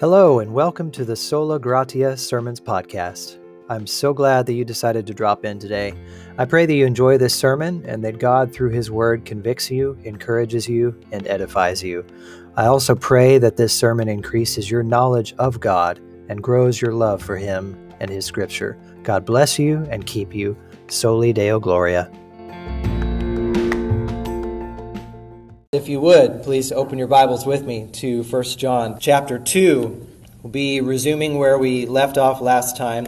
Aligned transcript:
Hello, 0.00 0.38
and 0.38 0.54
welcome 0.54 0.92
to 0.92 1.04
the 1.04 1.16
Sola 1.16 1.58
Gratia 1.58 2.16
Sermons 2.16 2.60
Podcast. 2.60 3.40
I'm 3.68 3.84
so 3.84 4.14
glad 4.14 4.46
that 4.46 4.52
you 4.52 4.64
decided 4.64 5.08
to 5.08 5.12
drop 5.12 5.44
in 5.44 5.58
today. 5.58 5.92
I 6.38 6.44
pray 6.44 6.66
that 6.66 6.74
you 6.74 6.86
enjoy 6.86 7.18
this 7.18 7.34
sermon 7.34 7.84
and 7.84 8.04
that 8.04 8.20
God, 8.20 8.52
through 8.52 8.70
His 8.70 8.92
Word, 8.92 9.24
convicts 9.24 9.72
you, 9.72 9.98
encourages 10.04 10.68
you, 10.68 10.96
and 11.10 11.26
edifies 11.26 11.82
you. 11.82 12.06
I 12.54 12.66
also 12.66 12.94
pray 12.94 13.38
that 13.38 13.56
this 13.56 13.72
sermon 13.72 14.08
increases 14.08 14.70
your 14.70 14.84
knowledge 14.84 15.34
of 15.40 15.58
God 15.58 15.98
and 16.28 16.44
grows 16.44 16.80
your 16.80 16.92
love 16.92 17.20
for 17.20 17.36
Him 17.36 17.76
and 17.98 18.08
His 18.08 18.24
Scripture. 18.24 18.78
God 19.02 19.24
bless 19.24 19.58
you 19.58 19.84
and 19.90 20.06
keep 20.06 20.32
you. 20.32 20.56
Soli 20.86 21.32
Deo 21.32 21.58
Gloria. 21.58 22.08
If 25.78 25.88
you 25.88 26.00
would, 26.00 26.42
please 26.42 26.72
open 26.72 26.98
your 26.98 27.06
Bibles 27.06 27.46
with 27.46 27.64
me 27.64 27.88
to 27.92 28.24
1 28.24 28.42
John 28.56 28.98
chapter 28.98 29.38
2. 29.38 30.08
We'll 30.42 30.50
be 30.50 30.80
resuming 30.80 31.38
where 31.38 31.56
we 31.56 31.86
left 31.86 32.18
off 32.18 32.40
last 32.40 32.76
time. 32.76 33.06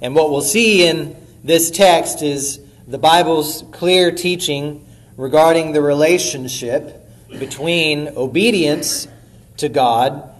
And 0.00 0.14
what 0.14 0.30
we'll 0.30 0.40
see 0.40 0.86
in 0.86 1.16
this 1.42 1.68
text 1.68 2.22
is 2.22 2.60
the 2.86 2.96
Bible's 2.96 3.64
clear 3.72 4.12
teaching 4.12 4.86
regarding 5.16 5.72
the 5.72 5.82
relationship 5.82 7.10
between 7.40 8.06
obedience 8.10 9.08
to 9.56 9.68
God 9.68 10.32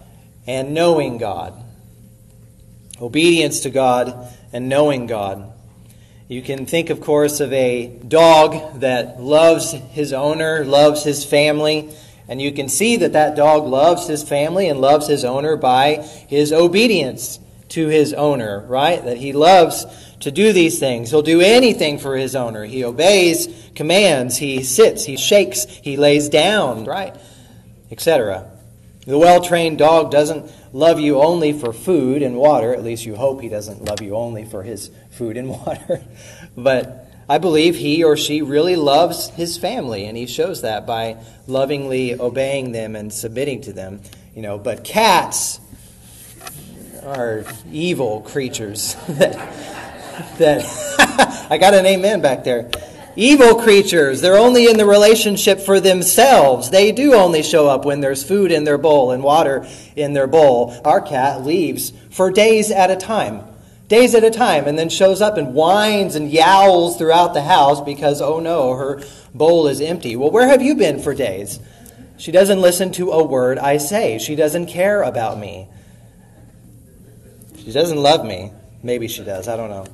and 0.47 0.73
knowing 0.73 1.17
God. 1.17 1.53
Obedience 3.01 3.59
to 3.59 3.69
God 3.69 4.33
and 4.53 4.69
knowing 4.69 5.05
God. 5.05 5.51
You 6.27 6.41
can 6.41 6.65
think, 6.65 6.89
of 6.89 6.99
course, 6.99 7.39
of 7.39 7.53
a 7.53 7.87
dog 7.87 8.81
that 8.81 9.21
loves 9.21 9.71
his 9.71 10.11
owner, 10.11 10.65
loves 10.65 11.03
his 11.05 11.23
family, 11.23 11.89
and 12.27 12.41
you 12.41 12.51
can 12.51 12.67
see 12.67 12.97
that 12.97 13.13
that 13.13 13.37
dog 13.37 13.63
loves 13.63 14.07
his 14.07 14.23
family 14.23 14.67
and 14.67 14.81
loves 14.81 15.07
his 15.07 15.23
owner 15.23 15.55
by 15.55 16.05
his 16.27 16.51
obedience 16.51 17.39
to 17.69 17.87
his 17.87 18.13
owner, 18.13 18.65
right? 18.67 19.03
That 19.05 19.17
he 19.17 19.31
loves 19.31 19.85
to 20.19 20.29
do 20.29 20.51
these 20.51 20.79
things. 20.79 21.11
He'll 21.11 21.21
do 21.21 21.39
anything 21.39 21.97
for 21.97 22.17
his 22.17 22.35
owner. 22.35 22.65
He 22.65 22.83
obeys 22.83 23.47
commands, 23.73 24.35
he 24.35 24.63
sits, 24.63 25.05
he 25.05 25.15
shakes, 25.15 25.63
he 25.65 25.95
lays 25.95 26.27
down, 26.27 26.83
right? 26.83 27.15
Etc. 27.89 28.51
The 29.07 29.17
well 29.17 29.41
trained 29.41 29.77
dog 29.77 30.11
doesn't 30.11 30.51
love 30.73 30.99
you 30.99 31.21
only 31.21 31.53
for 31.53 31.71
food 31.71 32.21
and 32.21 32.35
water. 32.35 32.73
At 32.73 32.83
least 32.83 33.05
you 33.05 33.15
hope 33.15 33.41
he 33.41 33.47
doesn't 33.47 33.85
love 33.85 34.01
you 34.01 34.15
only 34.17 34.43
for 34.43 34.63
his 34.63 34.91
food 35.11 35.37
and 35.37 35.49
water. 35.65 36.01
but 36.57 37.07
I 37.29 37.37
believe 37.37 37.77
he 37.77 38.03
or 38.03 38.17
she 38.17 38.41
really 38.41 38.75
loves 38.75 39.29
his 39.29 39.57
family, 39.57 40.05
and 40.05 40.17
he 40.17 40.27
shows 40.27 40.61
that 40.61 40.85
by 40.85 41.17
lovingly 41.47 42.19
obeying 42.19 42.73
them 42.73 42.97
and 42.97 43.11
submitting 43.11 43.61
to 43.61 43.73
them. 43.73 44.01
You 44.35 44.41
know, 44.41 44.57
but 44.57 44.83
cats 44.83 45.61
are 47.03 47.45
evil 47.71 48.21
creatures 48.21 48.95
that 49.07 49.33
that 50.37 51.47
I 51.49 51.57
got 51.57 51.73
an 51.73 51.85
amen 51.85 52.19
back 52.19 52.43
there 52.43 52.69
evil 53.17 53.55
creatures. 53.55 54.21
They're 54.21 54.37
only 54.37 54.69
in 54.69 54.77
the 54.77 54.85
relationship 54.85 55.59
for 55.59 55.81
themselves. 55.81 56.69
They 56.69 56.93
do 56.93 57.15
only 57.15 57.43
show 57.43 57.67
up 57.67 57.83
when 57.83 57.99
there's 57.99 58.23
food 58.23 58.51
in 58.51 58.63
their 58.63 58.77
bowl 58.77 59.11
and 59.11 59.23
water 59.23 59.67
in 59.95 60.13
their 60.13 60.27
bowl. 60.27 60.79
Our 60.85 61.01
cat 61.01 61.43
leaves 61.43 61.91
for 62.11 62.31
days 62.31 62.71
at 62.71 62.91
a 62.91 62.95
time. 62.95 63.43
Days 63.87 64.15
at 64.15 64.23
a 64.23 64.29
time, 64.29 64.65
and 64.65 64.77
then 64.77 64.89
shows 64.89 65.21
up 65.21 65.37
and 65.37 65.53
whines 65.53 66.15
and 66.15 66.29
yowls 66.29 66.97
throughout 66.97 67.33
the 67.33 67.41
house 67.41 67.79
because, 67.79 68.21
oh 68.21 68.39
no, 68.39 68.73
her 68.73 69.01
bowl 69.33 69.67
is 69.67 69.79
empty. 69.79 70.17
Well, 70.17 70.29
where 70.29 70.47
have 70.47 70.61
you 70.61 70.75
been 70.75 70.99
for 70.99 71.13
days? 71.15 71.59
She 72.17 72.31
doesn't 72.31 72.61
listen 72.61 72.91
to 72.93 73.11
a 73.11 73.23
word 73.23 73.57
I 73.57 73.77
say. 73.77 74.17
She 74.19 74.35
doesn't 74.35 74.67
care 74.67 75.03
about 75.03 75.39
me. 75.39 75.69
She 77.59 77.71
doesn't 77.71 77.97
love 77.97 78.25
me. 78.25 78.51
Maybe 78.83 79.07
she 79.07 79.23
does. 79.23 79.47
I 79.47 79.55
don't 79.55 79.69
know. 79.69 79.85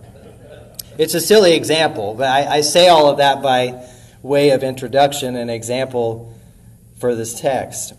It's 0.97 1.15
a 1.15 1.21
silly 1.21 1.53
example, 1.53 2.13
but 2.13 2.27
I, 2.27 2.57
I 2.57 2.61
say 2.61 2.87
all 2.87 3.09
of 3.09 3.17
that 3.17 3.41
by 3.41 3.83
way 4.21 4.51
of 4.51 4.63
introduction 4.63 5.35
and 5.35 5.49
example 5.49 6.37
for 6.99 7.15
this 7.15 7.39
text. 7.39 7.93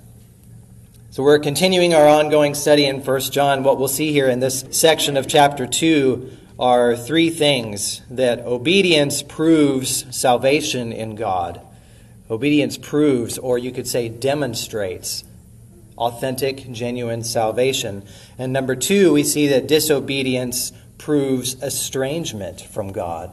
So 1.11 1.23
we're 1.25 1.41
continuing 1.41 1.93
our 1.93 2.07
ongoing 2.07 2.55
study 2.55 2.87
in 2.87 3.05
1 3.05 3.21
John. 3.33 3.65
What 3.65 3.79
we'll 3.79 3.89
see 3.89 4.13
here 4.13 4.29
in 4.29 4.39
this 4.39 4.65
section 4.71 5.17
of 5.17 5.27
chapter 5.27 5.67
2 5.67 6.31
are 6.59 6.97
three 6.97 7.31
things 7.31 8.01
that 8.11 8.41
obedience 8.41 9.23
proves 9.23 10.17
salvation 10.17 10.93
in 10.93 11.17
God. 11.17 11.61
Obedience 12.31 12.79
proves, 12.79 13.39
or 13.39 13.59
you 13.59 13.73
could 13.73 13.89
say 13.89 14.09
demonstrates, 14.09 15.25
authentic, 15.99 16.71
genuine 16.71 17.25
salvation. 17.25 18.05
And 18.39 18.53
number 18.53 18.77
two, 18.77 19.13
we 19.13 19.25
see 19.25 19.49
that 19.49 19.67
disobedience 19.67 20.73
proves 20.99 21.61
estrangement 21.63 22.61
from 22.61 22.93
God. 22.93 23.31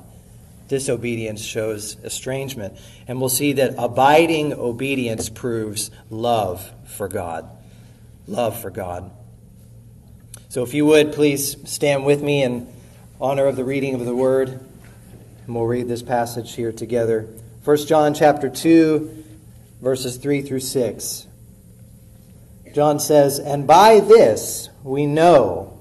Disobedience 0.68 1.42
shows 1.44 1.98
estrangement. 2.04 2.78
And 3.08 3.20
we'll 3.20 3.30
see 3.30 3.54
that 3.54 3.76
abiding 3.78 4.54
obedience 4.54 5.30
proves 5.30 5.92
love 6.10 6.72
for 6.86 7.08
God. 7.08 7.50
Love 8.28 8.60
for 8.60 8.70
God. 8.70 9.12
So 10.50 10.64
if 10.64 10.74
you 10.74 10.86
would, 10.86 11.14
please 11.14 11.58
stand 11.70 12.06
with 12.06 12.22
me 12.22 12.44
in 12.44 12.72
honor 13.20 13.46
of 13.46 13.56
the 13.56 13.66
reading 13.66 13.96
of 13.96 14.06
the 14.06 14.16
word. 14.16 14.50
And 14.50 15.56
we'll 15.56 15.66
read 15.66 15.88
this 15.88 16.04
passage 16.04 16.56
here 16.56 16.72
together. 16.72 17.28
1 17.64 17.78
John 17.86 18.14
chapter 18.14 18.50
2, 18.50 19.24
verses 19.82 20.18
3 20.18 20.42
through 20.42 20.62
6. 20.62 21.28
John 22.74 23.00
says, 23.00 23.40
And 23.40 23.68
by 23.68 24.00
this 24.00 24.70
we 24.84 25.06
know 25.06 25.81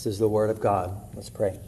This 0.00 0.14
is 0.14 0.18
the 0.18 0.28
word 0.28 0.48
of 0.48 0.62
God. 0.62 0.98
Let's 1.14 1.28
pray. 1.28 1.60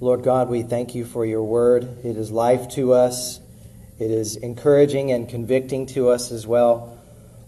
Lord 0.00 0.22
God, 0.22 0.48
we 0.48 0.62
thank 0.62 0.94
you 0.94 1.04
for 1.04 1.26
your 1.26 1.44
word. 1.44 1.82
It 2.02 2.16
is 2.16 2.30
life 2.30 2.70
to 2.76 2.94
us, 2.94 3.40
it 3.98 4.10
is 4.10 4.36
encouraging 4.36 5.12
and 5.12 5.28
convicting 5.28 5.84
to 5.88 6.08
us 6.08 6.32
as 6.32 6.46
well. 6.46 6.98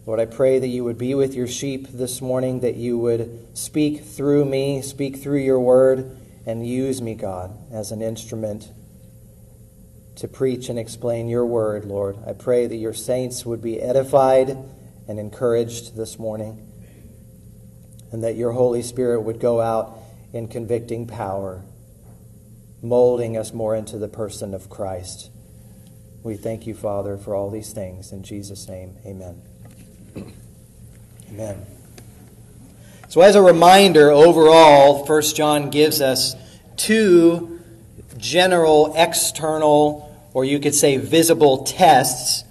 Lord, 0.04 0.20
I 0.20 0.26
pray 0.26 0.58
that 0.58 0.68
you 0.68 0.84
would 0.84 0.98
be 0.98 1.14
with 1.14 1.32
your 1.32 1.46
sheep 1.46 1.88
this 1.88 2.20
morning, 2.20 2.60
that 2.60 2.74
you 2.74 2.98
would 2.98 3.56
speak 3.56 4.04
through 4.04 4.44
me, 4.44 4.82
speak 4.82 5.16
through 5.16 5.40
your 5.40 5.60
word, 5.60 6.14
and 6.44 6.66
use 6.66 7.00
me, 7.00 7.14
God, 7.14 7.56
as 7.72 7.92
an 7.92 8.02
instrument 8.02 8.70
to 10.16 10.28
preach 10.28 10.68
and 10.68 10.78
explain 10.78 11.28
your 11.28 11.46
word, 11.46 11.86
Lord. 11.86 12.18
I 12.26 12.34
pray 12.34 12.66
that 12.66 12.76
your 12.76 12.92
saints 12.92 13.46
would 13.46 13.62
be 13.62 13.80
edified 13.80 14.54
and 15.08 15.18
encouraged 15.18 15.96
this 15.96 16.18
morning 16.18 16.67
and 18.10 18.22
that 18.24 18.36
your 18.36 18.52
Holy 18.52 18.82
Spirit 18.82 19.22
would 19.22 19.40
go 19.40 19.60
out 19.60 19.98
in 20.32 20.48
convicting 20.48 21.06
power, 21.06 21.62
molding 22.82 23.36
us 23.36 23.52
more 23.52 23.74
into 23.74 23.98
the 23.98 24.08
person 24.08 24.54
of 24.54 24.68
Christ. 24.68 25.30
We 26.22 26.36
thank 26.36 26.66
you, 26.66 26.74
Father, 26.74 27.16
for 27.16 27.34
all 27.34 27.50
these 27.50 27.72
things. 27.72 28.12
In 28.12 28.22
Jesus' 28.22 28.68
name, 28.68 28.96
amen. 29.06 29.42
Amen. 31.30 31.66
So, 33.08 33.20
as 33.22 33.36
a 33.36 33.42
reminder, 33.42 34.10
overall, 34.10 35.06
1 35.06 35.22
John 35.34 35.70
gives 35.70 36.00
us 36.00 36.34
two 36.76 37.60
general, 38.18 38.92
external, 38.96 40.04
or 40.34 40.44
you 40.44 40.58
could 40.58 40.74
say 40.74 40.96
visible 40.96 41.64
tests 41.64 42.44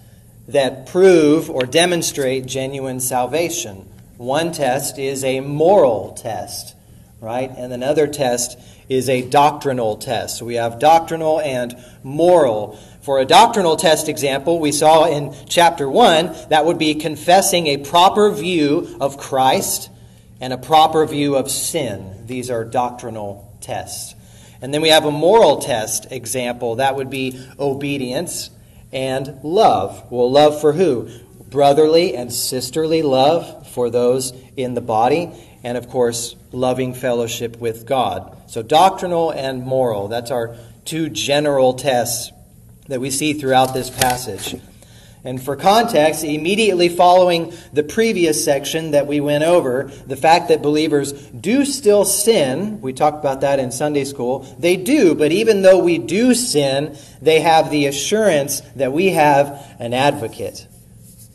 that 0.47 0.87
prove 0.87 1.49
or 1.49 1.65
demonstrate 1.65 2.45
genuine 2.45 2.99
salvation. 2.99 3.87
One 4.17 4.51
test 4.51 4.97
is 4.97 5.23
a 5.23 5.41
moral 5.41 6.13
test, 6.13 6.75
right? 7.21 7.51
And 7.55 7.71
another 7.71 8.07
test 8.07 8.57
is 8.89 9.09
a 9.09 9.21
doctrinal 9.21 9.97
test. 9.97 10.39
So 10.39 10.45
we 10.45 10.55
have 10.55 10.79
doctrinal 10.79 11.39
and 11.39 11.77
moral. 12.01 12.79
For 13.01 13.19
a 13.19 13.25
doctrinal 13.25 13.75
test 13.75 14.09
example, 14.09 14.59
we 14.59 14.71
saw 14.71 15.05
in 15.05 15.35
chapter 15.47 15.87
1, 15.87 16.35
that 16.49 16.65
would 16.65 16.79
be 16.79 16.95
confessing 16.95 17.67
a 17.67 17.77
proper 17.77 18.31
view 18.31 18.97
of 18.99 19.17
Christ 19.17 19.91
and 20.41 20.51
a 20.51 20.57
proper 20.57 21.05
view 21.05 21.35
of 21.35 21.51
sin. 21.51 22.25
These 22.25 22.49
are 22.49 22.65
doctrinal 22.65 23.55
tests. 23.61 24.15
And 24.61 24.73
then 24.73 24.81
we 24.81 24.89
have 24.89 25.05
a 25.05 25.11
moral 25.11 25.57
test 25.59 26.11
example. 26.11 26.75
That 26.75 26.95
would 26.95 27.11
be 27.11 27.39
obedience 27.59 28.49
and 28.91 29.39
love. 29.43 30.11
Well, 30.11 30.31
love 30.31 30.59
for 30.59 30.73
who? 30.73 31.07
brotherly 31.49 32.15
and 32.15 32.33
sisterly 32.33 33.01
love 33.01 33.66
for 33.77 33.91
those 33.91 34.33
in 34.55 34.73
the 34.73 34.81
body, 34.81 35.29
and 35.63 35.77
of 35.77 35.87
course, 35.87 36.35
loving 36.51 36.95
fellowship 36.95 37.57
with 37.57 37.85
God. 37.85 38.35
So, 38.47 38.63
doctrinal 38.63 39.29
and 39.29 39.61
moral, 39.61 40.07
that's 40.07 40.31
our 40.31 40.55
two 40.83 41.09
general 41.09 41.75
tests 41.75 42.31
that 42.87 42.99
we 42.99 43.11
see 43.11 43.33
throughout 43.33 43.75
this 43.75 43.91
passage. 43.91 44.59
And 45.23 45.39
for 45.39 45.55
context, 45.55 46.23
immediately 46.23 46.89
following 46.89 47.53
the 47.71 47.83
previous 47.83 48.43
section 48.43 48.91
that 48.91 49.05
we 49.05 49.19
went 49.19 49.43
over, 49.43 49.91
the 50.07 50.15
fact 50.15 50.47
that 50.47 50.63
believers 50.63 51.13
do 51.13 51.63
still 51.63 52.03
sin, 52.03 52.81
we 52.81 52.93
talked 52.93 53.19
about 53.19 53.41
that 53.41 53.59
in 53.59 53.71
Sunday 53.71 54.05
school. 54.05 54.39
They 54.57 54.75
do, 54.75 55.13
but 55.13 55.31
even 55.31 55.61
though 55.61 55.83
we 55.83 55.99
do 55.99 56.33
sin, 56.33 56.97
they 57.21 57.41
have 57.41 57.69
the 57.69 57.85
assurance 57.85 58.61
that 58.75 58.91
we 58.91 59.09
have 59.09 59.63
an 59.77 59.93
advocate 59.93 60.65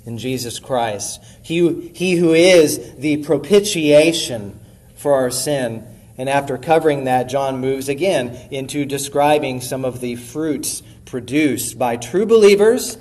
in 0.04 0.18
Jesus 0.18 0.58
Christ. 0.58 1.22
He, 1.42 1.88
he 1.94 2.16
who 2.16 2.32
is 2.34 2.94
the 2.96 3.18
propitiation 3.18 4.58
for 4.96 5.14
our 5.14 5.30
sin. 5.30 5.86
And 6.18 6.28
after 6.28 6.58
covering 6.58 7.04
that, 7.04 7.24
John 7.24 7.60
moves 7.60 7.88
again 7.88 8.36
into 8.50 8.84
describing 8.84 9.60
some 9.60 9.84
of 9.84 10.00
the 10.00 10.16
fruits 10.16 10.82
produced 11.04 11.78
by 11.78 11.96
true 11.96 12.26
believers 12.26 12.98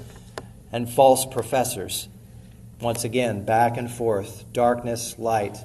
and 0.72 0.90
false 0.90 1.26
professors. 1.26 2.08
Once 2.80 3.04
again, 3.04 3.46
back 3.46 3.78
and 3.78 3.92
forth, 3.92 4.46
darkness, 4.54 5.18
light. 5.20 5.58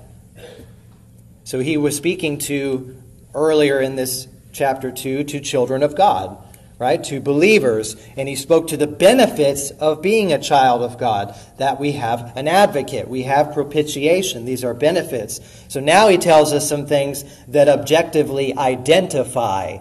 So 1.44 1.60
he 1.60 1.76
was 1.76 1.96
speaking 1.96 2.38
to, 2.38 3.00
earlier 3.34 3.80
in 3.80 3.96
this 3.96 4.28
chapter 4.52 4.90
2, 4.90 5.24
to 5.24 5.40
children 5.40 5.82
of 5.82 5.96
God, 5.96 6.36
right? 6.78 7.02
To 7.04 7.20
believers. 7.20 7.96
And 8.16 8.28
he 8.28 8.36
spoke 8.36 8.68
to 8.68 8.76
the 8.76 8.86
benefits 8.86 9.70
of 9.70 10.02
being 10.02 10.32
a 10.32 10.38
child 10.38 10.82
of 10.82 10.98
God, 10.98 11.34
that 11.58 11.80
we 11.80 11.92
have 11.92 12.36
an 12.36 12.48
advocate, 12.48 13.08
we 13.08 13.22
have 13.22 13.54
propitiation. 13.54 14.44
These 14.44 14.64
are 14.64 14.74
benefits. 14.74 15.40
So 15.68 15.80
now 15.80 16.08
he 16.08 16.18
tells 16.18 16.52
us 16.52 16.68
some 16.68 16.86
things 16.86 17.24
that 17.48 17.68
objectively 17.68 18.56
identify 18.56 19.78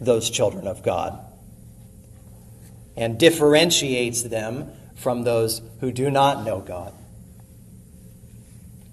those 0.00 0.30
children 0.30 0.66
of 0.66 0.82
God 0.82 1.18
and 2.96 3.18
differentiates 3.18 4.22
them 4.22 4.70
from 4.94 5.22
those 5.22 5.60
who 5.80 5.92
do 5.92 6.10
not 6.10 6.44
know 6.44 6.60
God. 6.60 6.92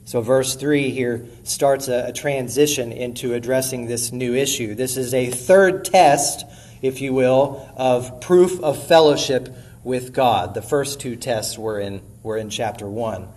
So, 0.06 0.22
verse 0.22 0.56
3 0.56 0.92
here 0.92 1.26
starts 1.44 1.88
a, 1.88 2.08
a, 2.08 2.14
transition 2.14 2.92
into 2.92 3.34
addressing 3.34 3.88
this 3.88 4.12
new 4.12 4.36
issue. 4.36 4.76
This 4.76 4.98
is 4.98 5.14
a 5.14 5.32
third 5.32 5.86
test, 5.86 6.46
if 6.84 7.02
you 7.02 7.14
will, 7.14 7.68
of 7.76 8.22
proof 8.22 8.62
of 8.62 8.88
fellowship 8.88 9.50
with 9.84 10.14
God. 10.14 10.54
The 10.54 10.62
first 10.62 11.00
two 11.00 11.16
tests 11.16 11.58
were 11.58 11.80
in, 11.80 12.02
were 12.22 12.38
in 12.38 12.50
chapter 12.50 12.88
1. 12.88 13.28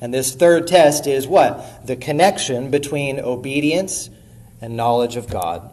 And 0.00 0.12
this 0.12 0.34
third 0.34 0.66
test 0.66 1.06
is 1.06 1.26
what? 1.26 1.86
The 1.86 1.96
connection 1.96 2.70
between 2.70 3.20
obedience 3.20 4.10
and 4.60 4.76
knowledge 4.76 5.16
of 5.16 5.30
God. 5.30 5.70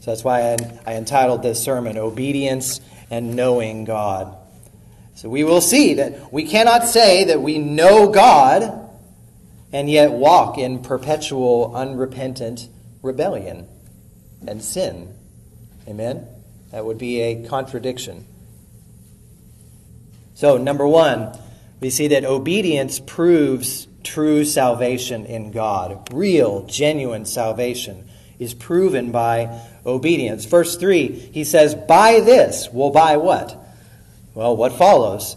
So 0.00 0.12
that's 0.12 0.24
why 0.24 0.52
I, 0.52 0.56
I 0.86 0.94
entitled 0.94 1.42
this 1.42 1.62
sermon, 1.62 1.98
Obedience 1.98 2.80
and 3.10 3.36
Knowing 3.36 3.84
God. 3.84 4.36
So 5.14 5.28
we 5.28 5.44
will 5.44 5.60
see 5.60 5.94
that 5.94 6.32
we 6.32 6.44
cannot 6.44 6.84
say 6.84 7.24
that 7.24 7.42
we 7.42 7.58
know 7.58 8.10
God 8.10 8.88
and 9.72 9.90
yet 9.90 10.12
walk 10.12 10.56
in 10.58 10.78
perpetual 10.78 11.74
unrepentant 11.74 12.68
rebellion 13.02 13.68
and 14.46 14.62
sin. 14.62 15.14
Amen? 15.90 16.26
That 16.70 16.84
would 16.84 16.98
be 16.98 17.20
a 17.20 17.48
contradiction. 17.48 18.24
So, 20.34 20.56
number 20.56 20.86
one, 20.86 21.36
we 21.80 21.90
see 21.90 22.08
that 22.08 22.24
obedience 22.24 23.00
proves 23.00 23.88
true 24.04 24.44
salvation 24.44 25.26
in 25.26 25.50
God. 25.50 26.08
Real, 26.12 26.64
genuine 26.66 27.24
salvation 27.24 28.08
is 28.38 28.54
proven 28.54 29.10
by 29.10 29.60
obedience. 29.84 30.44
Verse 30.44 30.76
3, 30.76 31.08
he 31.08 31.42
says, 31.42 31.74
By 31.74 32.20
this. 32.20 32.68
Well, 32.72 32.90
by 32.90 33.16
what? 33.16 33.56
Well, 34.34 34.56
what 34.56 34.72
follows? 34.72 35.36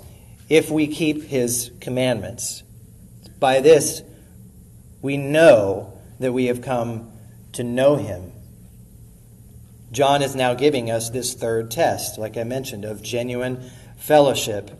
If 0.49 0.69
we 0.69 0.85
keep 0.85 1.23
his 1.23 1.71
commandments. 1.81 2.61
By 3.39 3.59
this, 3.59 4.03
we 5.01 5.17
know 5.17 5.97
that 6.19 6.31
we 6.31 6.45
have 6.45 6.61
come 6.61 7.11
to 7.53 7.63
know 7.63 7.95
him. 7.95 8.32
John 9.93 10.23
is 10.23 10.35
now 10.35 10.55
giving 10.55 10.89
us 10.89 11.11
this 11.11 11.35
third 11.35 11.69
test, 11.69 12.17
like 12.17 12.35
I 12.35 12.43
mentioned, 12.43 12.83
of 12.83 13.03
genuine 13.03 13.69
fellowship. 13.95 14.71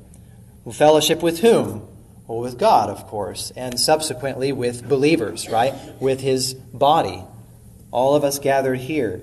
Well, 0.66 0.74
fellowship 0.74 1.22
with 1.22 1.42
whom? 1.42 1.88
Well, 2.28 2.40
with 2.40 2.58
God, 2.58 2.90
of 2.90 3.06
course, 3.06 3.52
and 3.56 3.80
subsequently 3.80 4.52
with 4.52 4.90
believers, 4.90 5.48
right? 5.48 5.76
With 6.00 6.22
his 6.22 6.56
body. 6.56 7.24
All 7.92 8.16
of 8.16 8.24
us 8.24 8.40
gathered 8.40 8.80
here. 8.80 9.22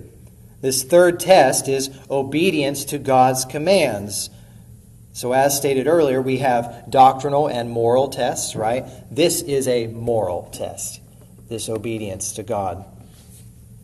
This 0.60 0.84
third 0.84 1.19
test 1.19 1.66
is 1.69 1.90
obedience 2.08 2.84
to 2.86 2.98
God's 2.98 3.44
commands. 3.44 4.31
So, 5.12 5.32
as 5.32 5.56
stated 5.56 5.88
earlier, 5.88 6.22
we 6.22 6.38
have 6.38 6.84
doctrinal 6.88 7.48
and 7.48 7.69
moral 7.69 8.08
tests, 8.08 8.54
right? 8.54 8.86
This 9.10 9.43
is 9.43 9.66
a 9.66 9.88
moral 9.88 10.50
test, 10.52 11.00
this 11.48 11.69
obedience 11.69 12.34
to 12.34 12.44
God. 12.44 12.84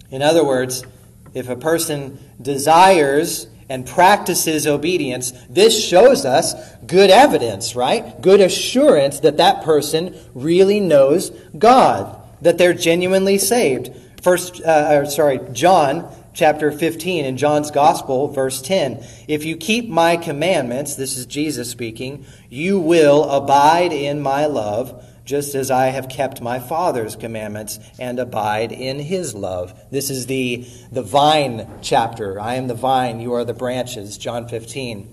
In 0.09 0.23
other 0.23 0.44
words, 0.44 0.85
if 1.34 1.49
a 1.49 1.56
person 1.56 2.19
desires 2.40 3.46
and 3.69 3.87
practices 3.87 4.67
obedience, 4.67 5.32
this 5.50 5.84
shows 5.84 6.25
us 6.25 6.55
good 6.87 7.11
evidence, 7.11 7.75
right? 7.75 8.20
Good 8.20 8.40
assurance 8.40 9.20
that 9.20 9.38
that 9.38 9.64
person 9.64 10.14
really 10.34 10.81
knows 10.81 11.31
God, 11.58 12.20
that 12.43 12.58
they're 12.58 12.75
genuinely 12.75 13.38
saved. 13.38 13.90
First, 14.23 14.61
uh, 14.61 15.05
sorry, 15.06 15.40
John 15.52 16.08
chapter 16.37 16.70
15 16.70 17.25
in 17.25 17.37
John's 17.37 17.70
Gospel, 17.70 18.28
verse 18.28 18.61
10. 18.61 19.02
If 19.26 19.44
you 19.44 19.56
keep 19.56 19.88
my 19.88 20.17
commandments, 20.17 20.94
this 20.94 21.17
is 21.17 21.26
Jesus 21.26 21.70
speaking, 21.70 22.26
you 22.50 22.78
will 22.78 23.25
abide 23.25 23.93
in 23.93 24.20
my 24.20 24.44
love, 24.46 25.02
just 25.26 25.56
as 25.56 25.70
I 25.70 25.88
have 25.88 26.08
kept 26.08 26.40
my 26.40 26.61
Father's 26.61 27.17
commandments 27.17 27.78
and 27.99 28.19
abide 28.19 28.73
in 28.73 29.00
his 29.00 29.34
love. 29.34 29.78
This 29.90 30.08
is 30.08 30.26
the, 30.26 30.67
the 30.90 31.02
vine 31.02 31.69
chapter. 31.82 32.40
I 32.40 32.55
am 32.55 32.69
the 32.69 32.75
vine, 32.75 33.20
you 33.20 33.34
are 33.34 33.44
the 33.44 33.52
branches, 33.52 34.17
John 34.17 34.49
15. 34.49 35.12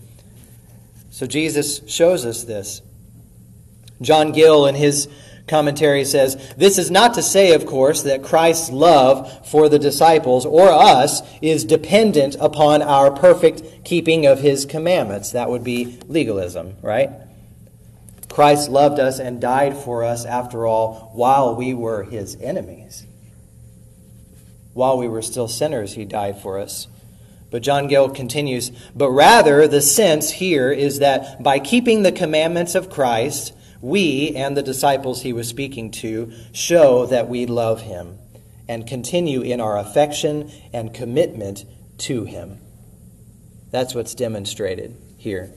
So 1.09 1.25
Jesus 1.25 1.81
shows 1.87 2.25
us 2.25 2.43
this. 2.43 2.81
John 4.01 4.31
Gill, 4.31 4.67
in 4.67 4.75
his 4.75 5.07
commentary 5.47 6.05
says 6.05 6.53
this 6.57 6.77
is 6.77 6.89
not 6.89 7.15
to 7.15 7.21
say, 7.21 7.53
of 7.53 7.65
course, 7.65 8.03
that 8.03 8.23
Christ's 8.23 8.69
love 8.69 9.47
for 9.47 9.67
the 9.67 9.79
disciples 9.79 10.45
or 10.45 10.69
us 10.69 11.21
is 11.41 11.65
dependent 11.65 12.35
upon 12.39 12.81
our 12.81 13.11
perfect 13.11 13.83
keeping 13.83 14.25
of 14.25 14.39
his 14.39 14.65
commandments. 14.65 15.31
That 15.31 15.49
would 15.49 15.63
be 15.63 15.99
legalism, 16.07 16.75
right? 16.81 17.09
Christ 18.33 18.67
loved 18.67 18.99
us 18.99 19.19
and 19.19 19.39
died 19.39 19.77
for 19.77 20.03
us, 20.03 20.25
after 20.25 20.65
all, 20.65 21.11
while 21.13 21.55
we 21.55 21.75
were 21.75 22.01
his 22.01 22.35
enemies. 22.41 23.05
While 24.73 24.97
we 24.97 25.07
were 25.07 25.21
still 25.21 25.47
sinners, 25.47 25.93
he 25.93 26.03
died 26.03 26.41
for 26.41 26.57
us. 26.57 26.87
But 27.51 27.61
John 27.61 27.85
Gill 27.85 28.09
continues, 28.09 28.71
but 28.95 29.11
rather 29.11 29.67
the 29.67 29.81
sense 29.81 30.31
here 30.31 30.71
is 30.71 30.97
that 30.97 31.43
by 31.43 31.59
keeping 31.59 32.01
the 32.01 32.11
commandments 32.11 32.73
of 32.73 32.89
Christ, 32.89 33.53
we 33.81 34.33
and 34.35 34.57
the 34.57 34.63
disciples 34.63 35.21
he 35.21 35.31
was 35.31 35.47
speaking 35.47 35.91
to 35.91 36.33
show 36.53 37.05
that 37.05 37.29
we 37.29 37.45
love 37.45 37.81
him 37.81 38.17
and 38.67 38.87
continue 38.87 39.41
in 39.41 39.61
our 39.61 39.77
affection 39.77 40.49
and 40.73 40.91
commitment 40.91 41.65
to 41.99 42.23
him. 42.23 42.57
That's 43.69 43.93
what's 43.93 44.15
demonstrated 44.15 44.97
here 45.19 45.53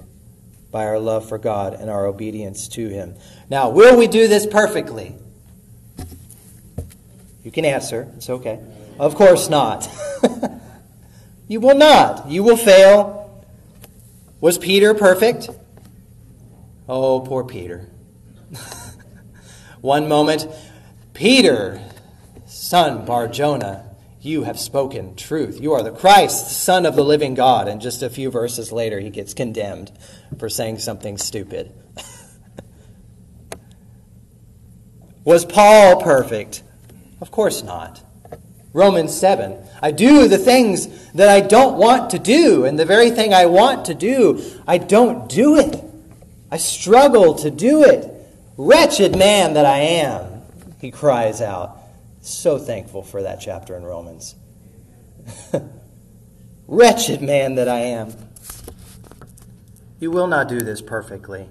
by 0.70 0.86
our 0.86 0.98
love 0.98 1.28
for 1.28 1.38
God 1.38 1.74
and 1.74 1.88
our 1.88 2.06
obedience 2.06 2.68
to 2.68 2.88
him. 2.88 3.14
Now, 3.48 3.70
will 3.70 3.96
we 3.96 4.06
do 4.06 4.28
this 4.28 4.46
perfectly? 4.46 5.14
You 7.42 7.50
can 7.50 7.64
answer. 7.64 8.12
It's 8.16 8.28
okay. 8.28 8.58
Of 8.98 9.14
course 9.14 9.48
not. 9.48 9.88
you 11.48 11.60
will 11.60 11.76
not. 11.76 12.28
You 12.28 12.42
will 12.42 12.56
fail. 12.56 13.44
Was 14.40 14.58
Peter 14.58 14.94
perfect? 14.94 15.48
Oh, 16.88 17.20
poor 17.20 17.44
Peter. 17.44 17.88
One 19.80 20.08
moment, 20.08 20.48
Peter, 21.14 21.80
son 22.46 23.04
Bar 23.04 23.28
Jonah, 23.28 23.85
you 24.26 24.42
have 24.42 24.58
spoken 24.58 25.14
truth. 25.14 25.60
You 25.60 25.72
are 25.74 25.82
the 25.82 25.92
Christ, 25.92 26.62
Son 26.62 26.84
of 26.84 26.96
the 26.96 27.04
living 27.04 27.34
God. 27.34 27.68
And 27.68 27.80
just 27.80 28.02
a 28.02 28.10
few 28.10 28.30
verses 28.30 28.72
later, 28.72 28.98
he 29.00 29.10
gets 29.10 29.34
condemned 29.34 29.92
for 30.38 30.48
saying 30.48 30.78
something 30.80 31.16
stupid. 31.16 31.72
Was 35.24 35.44
Paul 35.44 36.02
perfect? 36.02 36.62
Of 37.20 37.30
course 37.30 37.62
not. 37.62 38.02
Romans 38.72 39.16
7. 39.16 39.56
I 39.80 39.90
do 39.90 40.28
the 40.28 40.36
things 40.36 41.10
that 41.12 41.28
I 41.28 41.40
don't 41.40 41.78
want 41.78 42.10
to 42.10 42.18
do, 42.18 42.66
and 42.66 42.78
the 42.78 42.84
very 42.84 43.10
thing 43.10 43.32
I 43.32 43.46
want 43.46 43.86
to 43.86 43.94
do, 43.94 44.42
I 44.66 44.76
don't 44.76 45.30
do 45.30 45.56
it. 45.56 45.82
I 46.50 46.58
struggle 46.58 47.34
to 47.36 47.50
do 47.50 47.84
it. 47.84 48.12
Wretched 48.58 49.16
man 49.16 49.54
that 49.54 49.64
I 49.64 49.78
am, 49.78 50.42
he 50.80 50.90
cries 50.90 51.40
out. 51.40 51.85
So 52.26 52.58
thankful 52.58 53.04
for 53.04 53.22
that 53.22 53.40
chapter 53.40 53.76
in 53.76 53.84
Romans. 53.84 54.34
Wretched 56.66 57.22
man 57.22 57.54
that 57.54 57.68
I 57.68 57.78
am. 57.78 58.12
You 60.00 60.10
will 60.10 60.26
not 60.26 60.48
do 60.48 60.58
this 60.58 60.82
perfectly. 60.82 61.48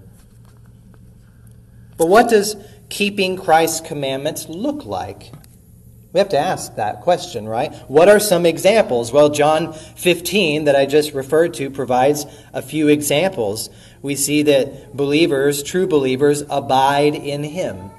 But 1.98 2.10
what 2.10 2.30
does 2.30 2.58
keeping 2.90 3.38
Christ's 3.38 3.88
commandments 3.88 4.50
look 4.50 4.86
like? 4.86 5.32
We 6.12 6.20
have 6.20 6.30
to 6.30 6.38
ask 6.38 6.76
that 6.76 7.00
question, 7.00 7.48
right? 7.48 7.74
What 7.90 8.10
are 8.10 8.20
some 8.20 8.46
examples? 8.46 9.14
Well, 9.14 9.30
John 9.30 9.72
15, 9.72 10.66
that 10.66 10.76
I 10.76 10.86
just 10.86 11.14
referred 11.14 11.54
to, 11.54 11.70
provides 11.70 12.26
a 12.52 12.62
few 12.62 12.90
examples. 12.90 13.70
We 14.02 14.18
see 14.18 14.44
that 14.44 14.94
believers, 14.94 15.64
true 15.64 15.88
believers, 15.88 16.44
abide 16.50 17.16
in 17.16 17.46
Him. 17.46 17.92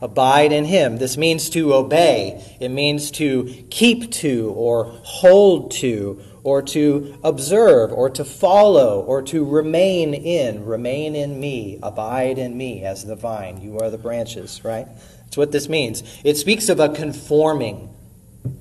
Abide 0.00 0.52
in 0.52 0.66
Him. 0.66 0.98
This 0.98 1.16
means 1.16 1.48
to 1.50 1.74
obey, 1.74 2.56
it 2.60 2.68
means 2.68 3.10
to 3.12 3.64
keep 3.70 4.12
to, 4.12 4.52
or 4.54 4.84
hold 5.02 5.70
to, 5.72 6.22
or 6.42 6.62
to 6.62 7.18
observe, 7.24 7.90
or 7.92 8.10
to 8.10 8.24
follow, 8.24 9.00
or 9.00 9.22
to 9.22 9.44
remain 9.44 10.14
in. 10.14 10.64
Remain 10.64 11.16
in 11.16 11.40
me, 11.40 11.78
abide 11.82 12.38
in 12.38 12.56
me 12.56 12.84
as 12.84 13.04
the 13.04 13.16
vine. 13.16 13.60
You 13.62 13.78
are 13.80 13.90
the 13.90 13.98
branches, 13.98 14.62
right? 14.64 14.86
That's 15.24 15.36
what 15.36 15.50
this 15.50 15.68
means. 15.68 16.02
It 16.22 16.36
speaks 16.36 16.68
of 16.68 16.78
a 16.78 16.88
conforming 16.88 17.92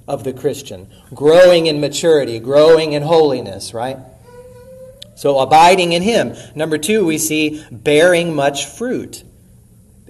of 0.08 0.24
the 0.24 0.34
Christian, 0.34 0.90
growing 1.14 1.68
in 1.68 1.80
maturity, 1.80 2.40
growing 2.40 2.94
in 2.94 3.04
holiness, 3.04 3.74
right? 3.74 3.98
So 5.16 5.40
abiding 5.40 5.94
in 5.94 6.02
Him. 6.02 6.36
Number 6.56 6.78
two, 6.78 7.06
we 7.06 7.18
see 7.18 7.64
bearing 7.72 8.34
much 8.34 8.66
fruit 8.66 9.24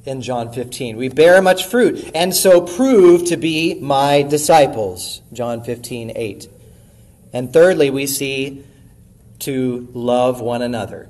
in 0.05 0.21
John 0.21 0.51
15. 0.51 0.97
We 0.97 1.09
bear 1.09 1.41
much 1.41 1.65
fruit, 1.65 2.11
and 2.13 2.35
so 2.35 2.61
prove 2.61 3.25
to 3.25 3.37
be 3.37 3.79
my 3.79 4.21
disciples. 4.21 5.21
John 5.33 5.63
15, 5.63 6.13
8. 6.15 6.49
And 7.33 7.51
thirdly, 7.51 7.89
we 7.89 8.07
see 8.07 8.63
to 9.39 9.89
love 9.93 10.41
one 10.41 10.61
another. 10.61 11.09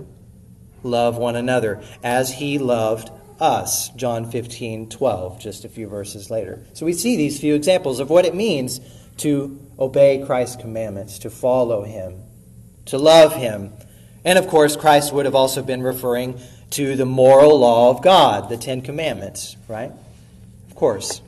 Love 0.83 1.17
one 1.17 1.35
another 1.35 1.83
as 2.03 2.33
he 2.33 2.57
loved 2.57 3.11
us. 3.39 3.89
John 3.89 4.29
15, 4.31 4.89
12, 4.89 5.39
just 5.39 5.65
a 5.65 5.69
few 5.69 5.87
verses 5.87 6.29
later. 6.29 6.63
So 6.73 6.85
we 6.85 6.93
see 6.93 7.15
these 7.15 7.39
few 7.39 7.55
examples 7.55 7.99
of 7.99 8.09
what 8.09 8.25
it 8.25 8.35
means 8.35 8.79
to 9.17 9.59
obey 9.77 10.23
Christ's 10.25 10.57
commandments, 10.57 11.19
to 11.19 11.29
follow 11.29 11.83
him, 11.83 12.21
to 12.85 12.97
love 12.97 13.33
him. 13.35 13.71
And 14.23 14.39
of 14.39 14.47
course, 14.47 14.75
Christ 14.75 15.13
would 15.13 15.25
have 15.25 15.35
also 15.35 15.61
been 15.61 15.83
referring 15.83 16.39
to 16.75 16.95
the 16.95 17.05
moral 17.05 17.59
law 17.59 17.89
of 17.89 18.01
God, 18.01 18.49
the 18.49 18.57
Ten 18.57 18.81
Commandments, 18.81 19.55
right? 19.67 19.91
Of 20.69 20.75
course. 20.75 21.21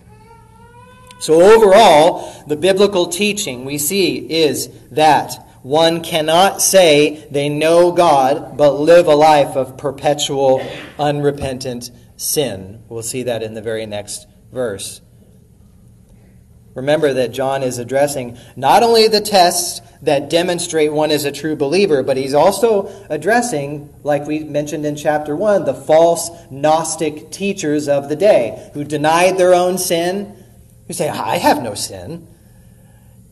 So, 1.20 1.42
overall, 1.42 2.44
the 2.48 2.58
biblical 2.58 3.08
teaching 3.08 3.66
we 3.66 3.78
see 3.78 4.18
is 4.18 4.70
that 4.92 5.48
one 5.64 6.04
cannot 6.04 6.62
say 6.62 7.28
they 7.32 7.50
know 7.50 7.92
God 7.92 8.58
but 8.58 8.74
live 8.74 9.08
a 9.08 9.16
life 9.16 9.56
of 9.56 9.78
perpetual, 9.78 10.62
unrepentant 11.00 11.92
sin. 12.18 12.84
We'll 12.90 13.02
see 13.02 13.24
that 13.24 13.42
in 13.42 13.54
the 13.54 13.62
very 13.62 13.86
next 13.86 14.28
verse. 14.52 15.02
Remember 16.76 17.14
that 17.14 17.32
John 17.32 17.64
is 17.64 17.80
addressing 17.80 18.38
not 18.56 18.84
only 18.84 19.08
the 19.08 19.22
tests 19.22 19.82
that 20.02 20.30
demonstrate 20.30 20.94
one 20.94 21.12
is 21.12 21.26
a 21.26 21.32
true 21.32 21.56
believer, 21.56 22.04
but 22.04 22.18
he's 22.18 22.34
also 22.34 22.92
addressing, 23.10 23.94
like 24.04 24.28
we 24.28 24.40
mentioned 24.40 24.86
in 24.86 24.96
chapter 24.96 25.36
1, 25.36 25.66
the 25.66 25.74
false 25.74 26.30
Gnostic 26.52 27.32
teachers 27.32 27.88
of 27.88 28.10
the 28.10 28.16
day 28.16 28.70
who 28.74 28.84
denied 28.84 29.38
their 29.38 29.54
own 29.54 29.78
sin 29.78 30.36
who 30.88 30.94
say, 30.94 31.10
I 31.10 31.38
have 31.38 31.62
no 31.62 31.74
sin. 31.74 32.28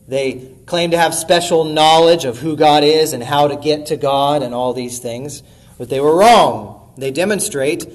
They 0.08 0.52
claim 0.66 0.90
to 0.92 0.98
have 0.98 1.14
special 1.14 1.64
knowledge 1.64 2.24
of 2.24 2.38
who 2.38 2.56
God 2.56 2.84
is 2.84 3.12
and 3.12 3.22
how 3.22 3.48
to 3.48 3.56
get 3.56 3.86
to 3.86 3.96
God 3.96 4.42
and 4.42 4.54
all 4.54 4.72
these 4.72 4.98
things, 4.98 5.42
but 5.78 5.88
they 5.88 6.00
were 6.00 6.16
wrong. 6.16 6.94
They 6.96 7.10
demonstrate, 7.10 7.86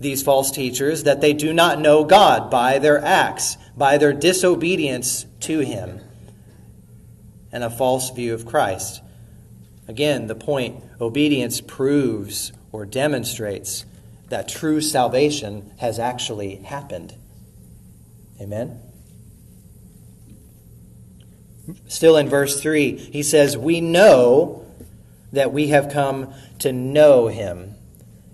these 0.00 0.22
false 0.22 0.50
teachers, 0.50 1.04
that 1.04 1.20
they 1.20 1.32
do 1.32 1.52
not 1.52 1.80
know 1.80 2.04
God 2.04 2.50
by 2.50 2.78
their 2.78 3.02
acts, 3.04 3.56
by 3.76 3.98
their 3.98 4.12
disobedience 4.12 5.26
to 5.40 5.60
Him, 5.60 6.00
and 7.52 7.64
a 7.64 7.70
false 7.70 8.10
view 8.10 8.34
of 8.34 8.46
Christ. 8.46 9.02
Again, 9.86 10.26
the 10.26 10.34
point 10.34 10.84
obedience 11.00 11.60
proves 11.60 12.52
or 12.72 12.84
demonstrates 12.84 13.86
that 14.28 14.48
true 14.48 14.80
salvation 14.80 15.72
has 15.78 15.98
actually 15.98 16.56
happened. 16.56 17.14
Amen? 18.40 18.80
Still 21.86 22.16
in 22.16 22.28
verse 22.28 22.60
3, 22.60 22.96
he 22.96 23.22
says, 23.22 23.56
We 23.56 23.80
know 23.80 24.66
that 25.32 25.52
we 25.52 25.68
have 25.68 25.90
come 25.90 26.32
to 26.60 26.72
know 26.72 27.28
him. 27.28 27.74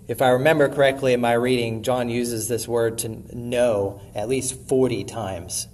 If 0.07 0.21
I 0.21 0.31
remember 0.31 0.69
correctly 0.69 1.13
in 1.13 1.21
my 1.21 1.33
reading, 1.33 1.83
John 1.83 2.09
uses 2.09 2.49
this 2.49 2.69
word 2.69 2.99
to 2.99 3.09
know 3.37 4.01
at 4.15 4.29
least 4.29 4.69
40 4.69 5.05
times 5.05 5.67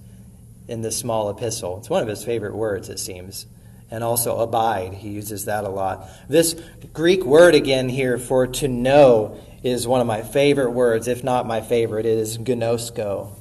in 0.71 0.83
this 0.83 0.97
small 0.97 1.29
epistle. 1.29 1.79
It's 1.79 1.91
one 1.91 2.03
of 2.03 2.09
his 2.09 2.25
favorite 2.25 2.55
words, 2.55 2.89
it 2.89 3.01
seems. 3.01 3.45
And 3.91 4.05
also 4.05 4.39
abide, 4.39 4.95
he 4.95 5.09
uses 5.09 5.47
that 5.47 5.65
a 5.65 5.69
lot. 5.69 6.09
This 6.29 6.55
Greek 6.93 7.25
word 7.25 7.57
again 7.57 7.89
here 7.89 8.19
for 8.19 8.47
to 8.47 8.69
know 8.69 9.37
is 9.65 9.89
one 9.89 10.01
of 10.01 10.07
my 10.07 10.23
favorite 10.23 10.71
words, 10.71 11.09
if 11.09 11.25
not 11.25 11.45
my 11.45 11.61
favorite. 11.61 12.07
It 12.07 12.17
is 12.17 12.39
gnosko. 12.39 13.33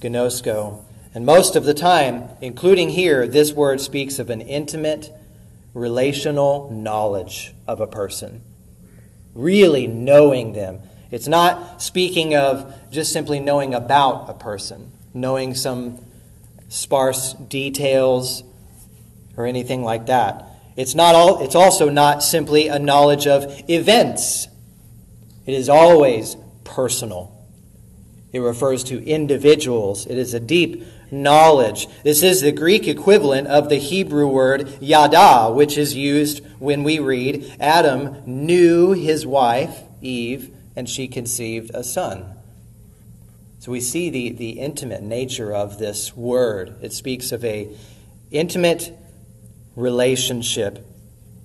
Gnosko. 0.00 0.84
And 1.14 1.24
most 1.24 1.56
of 1.56 1.64
the 1.64 1.72
time, 1.72 2.28
including 2.42 2.90
here, 2.90 3.26
this 3.26 3.52
word 3.52 3.80
speaks 3.80 4.18
of 4.18 4.28
an 4.28 4.42
intimate, 4.42 5.10
relational 5.72 6.70
knowledge 6.70 7.54
of 7.66 7.80
a 7.80 7.86
person. 7.86 8.42
Really 9.34 9.86
knowing 9.86 10.52
them. 10.52 10.80
It's 11.10 11.28
not 11.28 11.80
speaking 11.80 12.36
of 12.36 12.74
just 12.90 13.10
simply 13.10 13.40
knowing 13.40 13.72
about 13.72 14.28
a 14.28 14.34
person, 14.34 14.92
knowing 15.14 15.54
some 15.54 16.04
sparse 16.68 17.32
details 17.34 18.44
or 19.36 19.46
anything 19.46 19.82
like 19.82 20.06
that. 20.06 20.44
It's, 20.76 20.94
not 20.94 21.14
all, 21.14 21.42
it's 21.42 21.54
also 21.54 21.88
not 21.88 22.22
simply 22.22 22.68
a 22.68 22.78
knowledge 22.78 23.26
of 23.26 23.68
events. 23.68 24.46
It 25.46 25.54
is 25.54 25.68
always 25.68 26.36
personal. 26.64 27.34
It 28.32 28.40
refers 28.40 28.84
to 28.84 29.04
individuals. 29.04 30.06
It 30.06 30.18
is 30.18 30.34
a 30.34 30.40
deep 30.40 30.84
knowledge. 31.10 31.88
This 32.04 32.22
is 32.22 32.42
the 32.42 32.52
Greek 32.52 32.86
equivalent 32.86 33.48
of 33.48 33.68
the 33.68 33.76
Hebrew 33.76 34.28
word 34.28 34.70
yada, 34.80 35.52
which 35.52 35.78
is 35.78 35.96
used 35.96 36.44
when 36.58 36.84
we 36.84 36.98
read 36.98 37.56
Adam 37.58 38.22
knew 38.26 38.92
his 38.92 39.26
wife, 39.26 39.82
Eve, 40.00 40.54
and 40.76 40.88
she 40.88 41.08
conceived 41.08 41.70
a 41.74 41.82
son. 41.82 42.37
So 43.68 43.72
we 43.72 43.82
see 43.82 44.08
the, 44.08 44.30
the 44.30 44.60
intimate 44.60 45.02
nature 45.02 45.52
of 45.52 45.78
this 45.78 46.16
word. 46.16 46.76
It 46.80 46.94
speaks 46.94 47.32
of 47.32 47.44
a 47.44 47.68
intimate 48.30 48.98
relationship. 49.76 50.86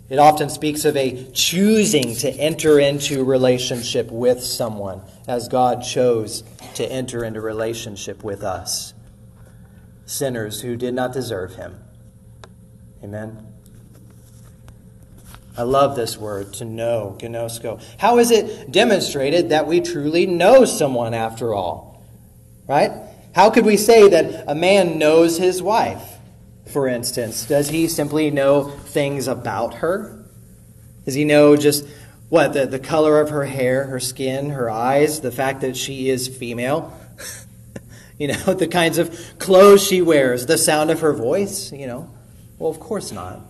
It 0.07 0.19
often 0.19 0.47
speaks 0.49 0.85
of 0.85 0.95
a 0.95 1.29
choosing 1.33 2.15
to 2.15 2.31
enter 2.31 2.79
into 2.79 3.25
relationship 3.25 4.09
with 4.09 4.41
someone 4.41 5.01
as 5.27 5.49
God 5.49 5.83
chose 5.83 6.45
to 6.75 6.89
enter 6.89 7.25
into 7.25 7.41
relationship 7.41 8.23
with 8.23 8.41
us 8.41 8.93
sinners 10.05 10.61
who 10.61 10.77
did 10.77 10.93
not 10.93 11.11
deserve 11.11 11.55
him. 11.55 11.77
Amen. 13.03 13.45
I 15.57 15.63
love 15.63 15.97
this 15.97 16.15
word, 16.15 16.53
to 16.53 16.63
know, 16.63 17.17
gnosko. 17.19 17.83
How 17.97 18.17
is 18.19 18.31
it 18.31 18.71
demonstrated 18.71 19.49
that 19.49 19.67
we 19.67 19.81
truly 19.81 20.25
know 20.25 20.63
someone 20.63 21.13
after 21.13 21.53
all? 21.53 21.92
Right? 22.67 22.91
How 23.35 23.49
could 23.49 23.65
we 23.65 23.77
say 23.77 24.09
that 24.09 24.45
a 24.47 24.55
man 24.55 24.97
knows 24.99 25.37
his 25.37 25.61
wife, 25.61 26.17
for 26.71 26.87
instance? 26.87 27.45
Does 27.45 27.69
he 27.69 27.87
simply 27.87 28.31
know 28.31 28.69
things 28.69 29.27
about 29.27 29.75
her? 29.75 30.23
Does 31.05 31.15
he 31.15 31.25
know 31.25 31.57
just 31.57 31.85
what? 32.29 32.53
The, 32.53 32.65
the 32.65 32.79
color 32.79 33.19
of 33.19 33.29
her 33.31 33.45
hair, 33.45 33.85
her 33.85 33.99
skin, 33.99 34.51
her 34.51 34.69
eyes, 34.69 35.21
the 35.21 35.31
fact 35.31 35.61
that 35.61 35.75
she 35.75 36.09
is 36.09 36.27
female? 36.27 36.97
You 38.19 38.27
know, 38.27 38.53
the 38.53 38.67
kinds 38.67 38.99
of 38.99 39.39
clothes 39.39 39.83
she 39.83 40.01
wears, 40.01 40.45
the 40.45 40.57
sound 40.57 40.91
of 40.91 41.01
her 41.01 41.13
voice, 41.13 41.71
you 41.73 41.87
know. 41.87 42.09
Well, 42.59 42.69
of 42.69 42.79
course 42.79 43.11
not. 43.11 43.41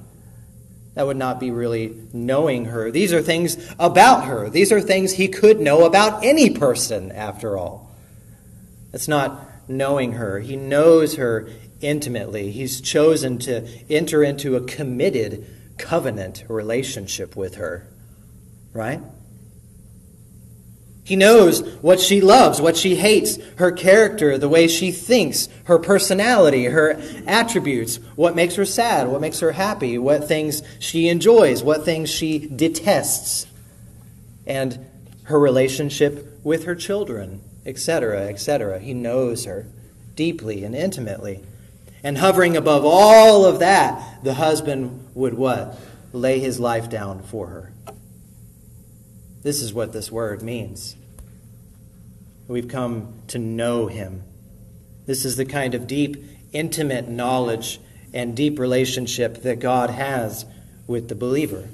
That 0.96 1.06
would 1.06 1.18
not 1.18 1.40
be 1.40 1.52
really 1.52 1.96
knowing 2.14 2.66
her. 2.66 2.90
These 2.90 3.14
are 3.14 3.22
things 3.22 3.58
about 3.78 4.24
her. 4.24 4.50
These 4.50 4.72
are 4.72 4.80
things 4.80 5.12
he 5.12 5.28
could 5.28 5.60
know 5.60 5.86
about 5.86 6.24
any 6.24 6.52
person, 6.52 7.12
after 7.12 7.58
all. 7.58 7.93
It's 8.94 9.08
not 9.08 9.50
knowing 9.68 10.14
her. 10.14 10.40
He 10.40 10.56
knows 10.56 11.16
her 11.16 11.50
intimately. 11.82 12.52
He's 12.52 12.80
chosen 12.80 13.40
to 13.40 13.68
enter 13.90 14.24
into 14.24 14.56
a 14.56 14.62
committed 14.62 15.46
covenant 15.78 16.44
relationship 16.48 17.36
with 17.36 17.56
her. 17.56 17.88
Right? 18.72 19.02
He 21.06 21.18
knows 21.18 21.62
what 21.82 22.00
she 22.00 22.22
loves, 22.22 22.62
what 22.62 22.78
she 22.78 22.96
hates, 22.96 23.38
her 23.58 23.74
character, 23.74 24.38
the 24.38 24.48
way 24.48 24.70
she 24.70 24.92
thinks, 24.92 25.50
her 25.66 25.78
personality, 25.78 26.66
her 26.66 26.92
attributes, 27.28 27.98
what 28.16 28.38
makes 28.38 28.56
her 28.56 28.66
sad, 28.66 29.10
what 29.10 29.20
makes 29.20 29.42
her 29.42 29.52
happy, 29.52 29.98
what 29.98 30.28
things 30.30 30.62
she 30.80 31.10
enjoys, 31.10 31.62
what 31.62 31.84
things 31.84 32.10
she 32.10 32.48
detests, 32.48 33.48
and 34.48 34.86
her 35.24 35.40
relationship 35.40 36.40
with 36.42 36.64
her 36.64 36.76
children, 36.76 37.42
etc., 37.66 38.28
etc. 38.28 38.80
He 38.80 38.94
knows 38.94 39.46
her 39.46 39.68
deeply 40.16 40.64
and 40.64 40.76
intimately. 40.76 41.44
And 42.04 42.18
hovering 42.18 42.58
above 42.58 42.84
all 42.86 43.46
of 43.46 43.60
that, 43.60 44.24
the 44.24 44.34
husband 44.34 45.08
would 45.14 45.36
what? 45.36 45.80
Lay 46.12 46.40
his 46.40 46.60
life 46.60 46.90
down 46.90 47.24
for 47.24 47.48
her. 47.48 47.72
This 49.42 49.62
is 49.62 49.74
what 49.74 49.94
this 49.94 50.12
word 50.12 50.42
means. 50.42 50.96
We've 52.48 52.68
come 52.68 53.14
to 53.28 53.40
know 53.40 53.88
him. 53.88 54.24
This 55.06 55.26
is 55.26 55.38
the 55.38 55.46
kind 55.46 55.76
of 55.76 55.88
deep, 55.88 56.24
intimate 56.52 57.08
knowledge 57.08 57.80
and 58.14 58.36
deep 58.36 58.60
relationship 58.60 59.42
that 59.44 59.60
God 59.60 59.90
has 59.90 60.46
with 60.88 61.10
the 61.10 61.16
believer. 61.16 61.68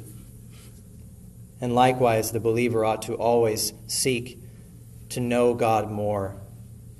And 1.62 1.76
likewise, 1.76 2.32
the 2.32 2.40
believer 2.40 2.86
ought 2.86 3.02
to 3.04 3.16
always 3.16 3.74
seek 3.88 4.40
to 5.10 5.20
know 5.20 5.54
God 5.54 5.92
more, 5.92 6.36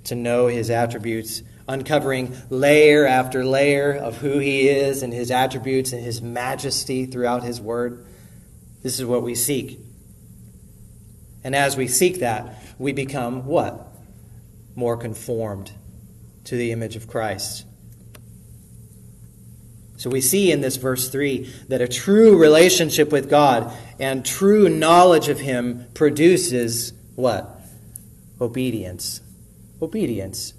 to 0.06 0.16
know 0.16 0.48
his 0.48 0.70
attributes, 0.70 1.44
uncovering 1.68 2.36
layer 2.50 3.06
after 3.06 3.46
layer 3.46 3.94
of 3.94 4.18
who 4.18 4.40
he 4.40 4.68
is 4.68 5.04
and 5.04 5.14
his 5.14 5.30
attributes 5.30 5.94
and 5.94 6.04
his 6.04 6.22
majesty 6.22 7.06
throughout 7.06 7.44
his 7.44 7.62
word. 7.62 8.06
This 8.82 9.00
is 9.00 9.06
what 9.06 9.24
we 9.24 9.36
seek. 9.36 9.80
And 11.44 11.56
as 11.56 11.78
we 11.78 11.88
seek 11.88 12.20
that, 12.20 12.62
we 12.78 12.92
become 12.92 13.46
what? 13.46 13.88
More 14.76 14.98
conformed 14.98 15.72
to 16.46 16.56
the 16.56 16.72
image 16.72 16.96
of 16.96 17.08
Christ. 17.08 17.66
So 19.98 20.10
we 20.10 20.22
see 20.22 20.52
in 20.52 20.62
this 20.62 20.78
verse 20.78 21.10
3 21.10 21.54
that 21.68 21.82
a 21.82 21.88
true 21.88 22.38
relationship 22.38 23.12
with 23.12 23.30
God 23.30 23.74
and 24.00 24.26
true 24.26 24.70
knowledge 24.70 25.28
of 25.28 25.40
Him 25.40 25.88
produces 25.94 26.94
what? 27.16 27.59
Obedience. 28.42 29.22
Obedience. 29.82 30.54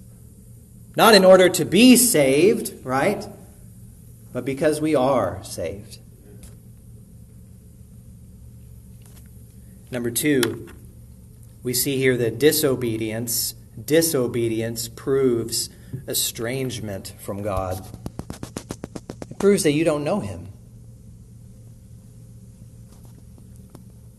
Not 0.96 1.14
in 1.14 1.24
order 1.24 1.48
to 1.48 1.64
be 1.64 1.96
saved, 1.96 2.74
right? 2.84 3.26
But 4.32 4.44
because 4.44 4.80
we 4.80 4.94
are 4.94 5.42
saved. 5.42 5.98
Number 9.90 10.10
two, 10.10 10.68
we 11.62 11.74
see 11.74 11.96
here 11.96 12.16
that 12.16 12.38
disobedience, 12.38 13.54
disobedience 13.84 14.88
proves 14.88 15.68
estrangement 16.06 17.14
from 17.20 17.42
God. 17.42 17.84
It 19.30 19.38
proves 19.38 19.64
that 19.64 19.72
you 19.72 19.84
don't 19.84 20.04
know 20.04 20.20
him. 20.20 20.48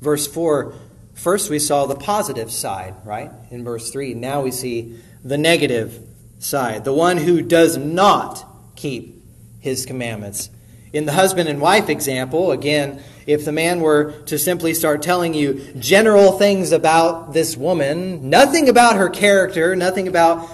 Verse 0.01 0.27
4, 0.27 0.74
first 1.22 1.50
we 1.51 1.60
saw 1.60 1.86
the 1.86 1.96
positive 1.96 2.51
side, 2.51 2.96
right? 3.06 3.32
In 3.51 3.63
verse 3.63 3.92
3. 3.92 4.16
Now 4.16 4.42
we 4.42 4.51
see 4.51 5.00
the 5.24 5.38
negative 5.38 6.00
side, 6.40 6.84
the 6.84 6.94
one 6.94 7.18
who 7.18 7.42
does 7.42 7.78
not 7.78 8.44
keep 8.75 9.24
his 9.60 9.86
commandments. 9.86 10.50
In 10.92 11.06
the 11.06 11.13
husband 11.13 11.48
and 11.48 11.62
wife 11.62 11.90
example, 11.90 12.51
again, 12.51 13.01
if 13.28 13.46
the 13.46 13.51
man 13.51 13.82
were 13.82 14.13
to 14.24 14.40
simply 14.40 14.74
start 14.74 15.04
telling 15.04 15.34
you 15.36 15.74
general 15.78 16.34
things 16.34 16.72
about 16.72 17.34
this 17.34 17.56
woman, 17.56 18.30
nothing 18.30 18.68
about 18.68 18.96
her 18.96 19.07
character, 19.07 19.75
nothing 19.75 20.07
about 20.07 20.50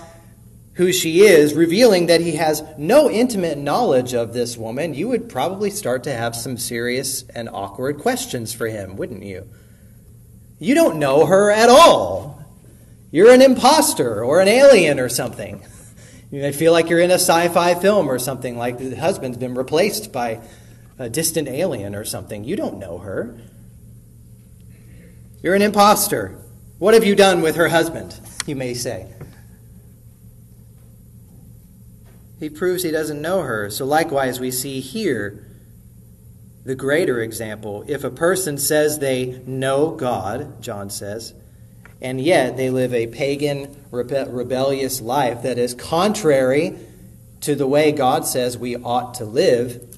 who 0.74 0.92
she 0.92 1.22
is, 1.22 1.56
revealing 1.56 2.06
that 2.06 2.22
he 2.22 2.34
has 2.34 2.62
no 2.78 3.10
intimate 3.10 3.58
knowledge 3.58 4.14
of 4.14 4.34
this 4.34 4.58
woman, 4.58 4.94
you 4.94 5.08
would 5.08 5.30
probably 5.30 5.72
start 5.72 6.04
to 6.04 6.14
have 6.14 6.36
some 6.36 6.58
serious 6.58 7.24
and 7.34 7.50
awkward 7.50 7.98
questions 7.98 8.54
for 8.54 8.68
him, 8.68 8.96
wouldn't 8.96 9.24
you? 9.24 9.48
You 10.60 10.76
don't 10.76 10.98
know 10.98 11.26
her 11.26 11.52
at 11.52 11.70
all. 11.70 12.44
You're 13.12 13.32
an 13.32 13.42
impostor 13.42 14.24
or 14.24 14.42
an 14.42 14.48
alien 14.48 15.00
or 15.00 15.10
something. 15.10 15.64
You 16.32 16.42
may 16.42 16.52
feel 16.52 16.74
like 16.74 16.90
you're 16.90 17.00
in 17.00 17.12
a 17.12 17.16
sci 17.16 17.48
fi 17.50 17.76
film 17.76 18.10
or 18.10 18.20
something, 18.20 18.58
like 18.58 18.78
the 18.78 18.96
husband's 18.96 19.38
been 19.38 19.56
replaced 19.56 20.12
by 20.12 20.42
a 21.00 21.10
distant 21.10 21.48
alien 21.48 21.96
or 21.96 22.04
something. 22.04 22.44
You 22.44 22.56
don't 22.56 22.80
know 22.80 22.98
her. 22.98 23.38
You're 25.42 25.56
an 25.56 25.62
impostor. 25.62 26.40
What 26.80 26.94
have 26.94 27.04
you 27.04 27.16
done 27.16 27.42
with 27.42 27.56
her 27.56 27.70
husband? 27.70 28.20
You 28.46 28.56
may 28.56 28.74
say. 28.74 29.14
He 32.40 32.50
proves 32.50 32.84
he 32.84 32.92
doesn't 32.92 33.22
know 33.22 33.42
her. 33.42 33.70
So, 33.70 33.86
likewise, 33.86 34.40
we 34.40 34.52
see 34.52 34.80
here 34.80 35.47
the 36.68 36.76
greater 36.76 37.22
example. 37.22 37.86
If 37.88 38.04
a 38.04 38.10
person 38.10 38.58
says 38.58 39.00
they 39.00 39.42
know 39.46 39.92
God, 39.92 40.62
John 40.62 40.90
says, 40.90 41.34
and 42.02 42.20
yet 42.20 42.58
they 42.58 42.70
live 42.70 42.94
a 42.94 43.08
pagan, 43.08 43.74
rebe- 43.90 44.28
rebellious 44.30 45.00
life 45.00 45.44
that 45.44 45.58
is 45.58 45.74
contrary 45.74 46.78
to 47.40 47.56
the 47.56 47.66
way 47.66 47.94
God 47.94 48.26
says 48.28 48.58
we 48.58 48.76
ought 48.76 49.14
to 49.14 49.24
live, 49.24 49.98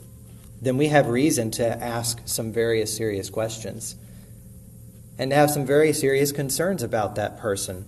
then 0.61 0.77
we 0.77 0.89
have 0.89 1.07
reason 1.07 1.49
to 1.51 1.65
ask 1.83 2.21
some 2.25 2.53
very 2.53 2.85
serious 2.85 3.31
questions 3.31 3.95
and 5.17 5.31
to 5.31 5.35
have 5.35 5.49
some 5.49 5.65
very 5.65 5.91
serious 5.91 6.31
concerns 6.31 6.83
about 6.83 7.15
that 7.15 7.39
person. 7.39 7.83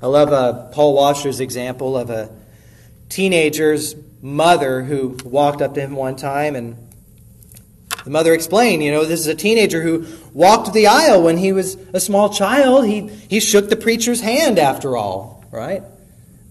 I 0.00 0.06
love 0.06 0.32
uh, 0.32 0.68
Paul 0.68 0.94
Washer's 0.94 1.40
example 1.40 1.98
of 1.98 2.10
a 2.10 2.30
teenager's 3.08 3.96
mother 4.22 4.84
who 4.84 5.18
walked 5.24 5.60
up 5.60 5.74
to 5.74 5.80
him 5.80 5.96
one 5.96 6.14
time 6.14 6.54
and 6.54 6.87
the 8.04 8.10
mother 8.10 8.32
explained, 8.32 8.82
you 8.82 8.92
know, 8.92 9.04
this 9.04 9.20
is 9.20 9.26
a 9.26 9.34
teenager 9.34 9.82
who 9.82 10.06
walked 10.32 10.72
the 10.72 10.86
aisle 10.86 11.22
when 11.22 11.36
he 11.36 11.52
was 11.52 11.76
a 11.92 12.00
small 12.00 12.30
child. 12.30 12.86
He, 12.86 13.08
he 13.08 13.40
shook 13.40 13.68
the 13.68 13.76
preacher's 13.76 14.20
hand 14.20 14.58
after 14.58 14.96
all, 14.96 15.44
right? 15.50 15.82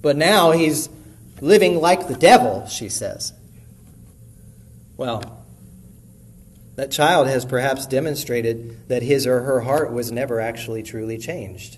But 0.01 0.17
now 0.17 0.51
he's 0.51 0.89
living 1.41 1.79
like 1.79 2.07
the 2.07 2.15
devil, 2.15 2.67
she 2.67 2.89
says. 2.89 3.33
Well, 4.97 5.43
that 6.75 6.91
child 6.91 7.27
has 7.27 7.45
perhaps 7.45 7.88
demonstrated 7.88 8.88
that 8.88 9.01
his 9.01 9.25
or 9.25 9.41
her 9.41 9.62
heart 9.62 9.91
was 9.91 10.12
never 10.12 10.39
actually 10.39 10.83
truly 10.83 11.17
changed. 11.17 11.77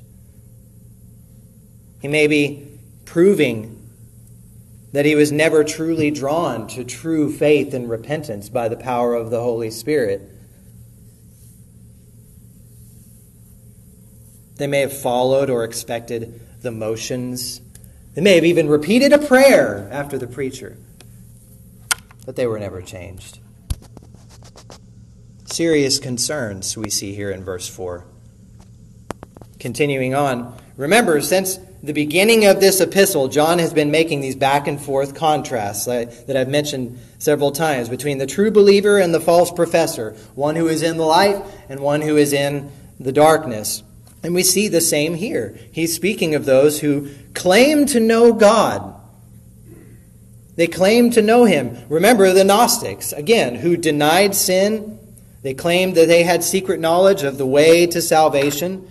He 2.01 2.08
may 2.08 2.27
be 2.27 2.67
proving 3.05 3.78
that 4.91 5.06
he 5.06 5.15
was 5.15 5.32
never 5.32 5.63
truly 5.63 6.12
drawn 6.12 6.67
to 6.67 6.84
true 6.84 7.32
faith 7.32 7.73
and 7.73 7.89
repentance 7.89 8.49
by 8.49 8.67
the 8.67 8.78
power 8.78 9.13
of 9.13 9.30
the 9.30 9.41
Holy 9.41 9.69
Spirit. 9.69 10.21
They 14.58 14.67
may 14.67 14.82
have 14.82 14.93
followed 14.93 15.49
or 15.49 15.63
expected 15.63 16.41
the 16.62 16.71
motions. 16.71 17.62
They 18.15 18.21
may 18.21 18.36
have 18.36 18.45
even 18.45 18.67
repeated 18.67 19.13
a 19.13 19.19
prayer 19.19 19.88
after 19.91 20.17
the 20.17 20.28
preacher 20.28 20.78
but 22.30 22.36
they 22.36 22.45
were 22.45 22.60
never 22.60 22.80
changed. 22.80 23.39
Serious 25.45 25.97
concerns 25.97 26.78
we 26.78 26.88
see 26.88 27.15
here 27.15 27.32
in 27.32 27.43
verse 27.43 27.67
4. 27.67 28.06
Continuing 29.58 30.13
on, 30.13 30.56
remember, 30.78 31.21
since 31.21 31.58
the 31.81 31.93
beginning 31.93 32.45
of 32.45 32.59
this 32.59 32.81
epistle, 32.81 33.29
John 33.29 33.59
has 33.59 33.73
been 33.73 33.89
making 33.89 34.19
these 34.19 34.35
back 34.35 34.67
and 34.67 34.81
forth 34.81 35.15
contrasts 35.15 35.85
that 35.85 36.35
I've 36.35 36.49
mentioned 36.49 36.99
several 37.19 37.51
times 37.51 37.87
between 37.87 38.17
the 38.17 38.27
true 38.27 38.51
believer 38.51 38.97
and 38.97 39.13
the 39.13 39.21
false 39.21 39.49
professor, 39.51 40.11
one 40.35 40.57
who 40.57 40.67
is 40.67 40.81
in 40.81 40.97
the 40.97 41.05
light 41.05 41.41
and 41.69 41.79
one 41.79 42.01
who 42.01 42.17
is 42.17 42.33
in 42.33 42.69
the 42.99 43.13
darkness. 43.13 43.81
And 44.23 44.35
we 44.35 44.43
see 44.43 44.67
the 44.67 44.81
same 44.81 45.15
here. 45.15 45.57
He's 45.71 45.95
speaking 45.95 46.35
of 46.35 46.43
those 46.43 46.81
who 46.81 47.09
claim 47.33 47.85
to 47.87 48.01
know 48.01 48.33
God, 48.33 48.95
they 50.57 50.67
claim 50.67 51.11
to 51.11 51.21
know 51.21 51.45
him. 51.45 51.77
Remember 51.87 52.33
the 52.33 52.43
Gnostics, 52.43 53.13
again, 53.13 53.55
who 53.55 53.77
denied 53.77 54.35
sin. 54.35 54.99
They 55.41 55.53
claimed 55.53 55.95
that 55.95 56.09
they 56.09 56.23
had 56.23 56.43
secret 56.43 56.81
knowledge 56.81 57.23
of 57.23 57.37
the 57.37 57.45
way 57.45 57.87
to 57.87 58.01
salvation. 58.01 58.88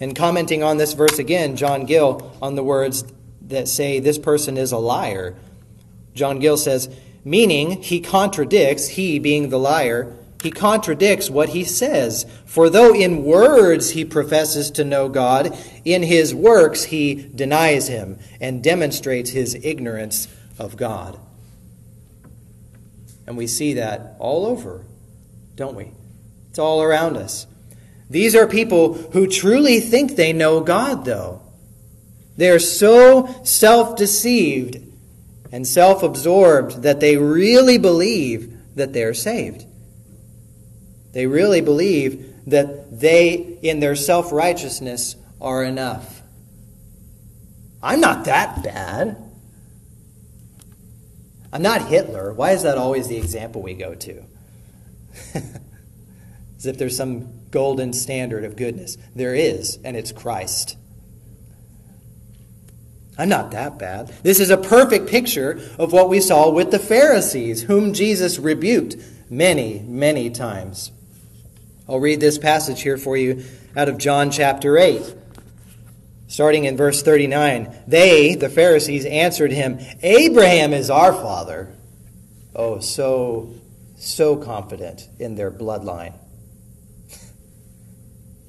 And 0.00 0.16
commenting 0.16 0.62
on 0.62 0.78
this 0.78 0.94
verse 0.94 1.18
again, 1.18 1.56
John 1.56 1.84
Gill, 1.84 2.34
on 2.40 2.54
the 2.54 2.64
words 2.64 3.04
that 3.42 3.68
say 3.68 4.00
this 4.00 4.18
person 4.18 4.56
is 4.56 4.72
a 4.72 4.78
liar, 4.78 5.36
John 6.14 6.38
Gill 6.38 6.56
says, 6.56 6.88
meaning 7.24 7.82
he 7.82 8.00
contradicts, 8.00 8.88
he 8.88 9.18
being 9.18 9.50
the 9.50 9.58
liar, 9.58 10.16
he 10.42 10.50
contradicts 10.50 11.28
what 11.28 11.50
he 11.50 11.64
says. 11.64 12.24
For 12.46 12.70
though 12.70 12.94
in 12.94 13.24
words 13.24 13.90
he 13.90 14.04
professes 14.04 14.70
to 14.72 14.84
know 14.84 15.08
God, 15.08 15.56
in 15.84 16.02
his 16.02 16.34
works 16.34 16.84
he 16.84 17.14
denies 17.14 17.88
him 17.88 18.18
and 18.40 18.62
demonstrates 18.62 19.30
his 19.30 19.54
ignorance 19.54 20.28
of 20.58 20.76
God. 20.76 21.18
And 23.26 23.36
we 23.36 23.46
see 23.46 23.74
that 23.74 24.16
all 24.18 24.46
over, 24.46 24.84
don't 25.56 25.76
we? 25.76 25.92
It's 26.48 26.58
all 26.58 26.82
around 26.82 27.16
us. 27.16 27.46
These 28.10 28.34
are 28.34 28.48
people 28.48 28.94
who 28.94 29.28
truly 29.28 29.78
think 29.78 30.16
they 30.16 30.32
know 30.32 30.60
God, 30.60 31.04
though. 31.04 31.40
They 32.36 32.50
are 32.50 32.58
so 32.58 33.42
self 33.44 33.96
deceived 33.96 34.82
and 35.52 35.66
self 35.66 36.02
absorbed 36.02 36.82
that 36.82 36.98
they 36.98 37.16
really 37.16 37.78
believe 37.78 38.56
that 38.74 38.92
they're 38.92 39.14
saved. 39.14 39.64
They 41.12 41.26
really 41.26 41.60
believe 41.60 42.34
that 42.46 43.00
they, 43.00 43.58
in 43.62 43.78
their 43.78 43.94
self 43.94 44.32
righteousness, 44.32 45.14
are 45.40 45.62
enough. 45.62 46.22
I'm 47.82 48.00
not 48.00 48.24
that 48.24 48.62
bad. 48.62 49.16
I'm 51.52 51.62
not 51.62 51.86
Hitler. 51.86 52.32
Why 52.32 52.52
is 52.52 52.64
that 52.64 52.76
always 52.76 53.08
the 53.08 53.16
example 53.16 53.62
we 53.62 53.74
go 53.74 53.94
to? 53.94 54.22
As 56.56 56.66
if 56.66 56.78
there's 56.78 56.96
some 56.96 57.39
golden 57.50 57.92
standard 57.92 58.44
of 58.44 58.56
goodness. 58.56 58.96
There 59.14 59.34
is, 59.34 59.78
and 59.84 59.96
it's 59.96 60.12
Christ. 60.12 60.76
I'm 63.18 63.28
not 63.28 63.50
that 63.50 63.78
bad. 63.78 64.08
This 64.22 64.40
is 64.40 64.50
a 64.50 64.56
perfect 64.56 65.08
picture 65.08 65.60
of 65.78 65.92
what 65.92 66.08
we 66.08 66.20
saw 66.20 66.50
with 66.50 66.70
the 66.70 66.78
Pharisees, 66.78 67.64
whom 67.64 67.92
Jesus 67.92 68.38
rebuked 68.38 68.96
many, 69.28 69.80
many 69.80 70.30
times. 70.30 70.90
I'll 71.88 72.00
read 72.00 72.20
this 72.20 72.38
passage 72.38 72.82
here 72.82 72.96
for 72.96 73.16
you 73.16 73.44
out 73.76 73.88
of 73.88 73.98
John 73.98 74.30
chapter 74.30 74.78
8. 74.78 75.16
Starting 76.28 76.64
in 76.64 76.76
verse 76.76 77.02
39, 77.02 77.74
they, 77.88 78.36
the 78.36 78.48
Pharisees, 78.48 79.04
answered 79.04 79.50
him, 79.50 79.80
Abraham 80.02 80.72
is 80.72 80.88
our 80.88 81.12
father. 81.12 81.74
Oh, 82.54 82.78
so, 82.78 83.52
so 83.96 84.36
confident 84.36 85.08
in 85.18 85.34
their 85.34 85.50
bloodline. 85.50 86.14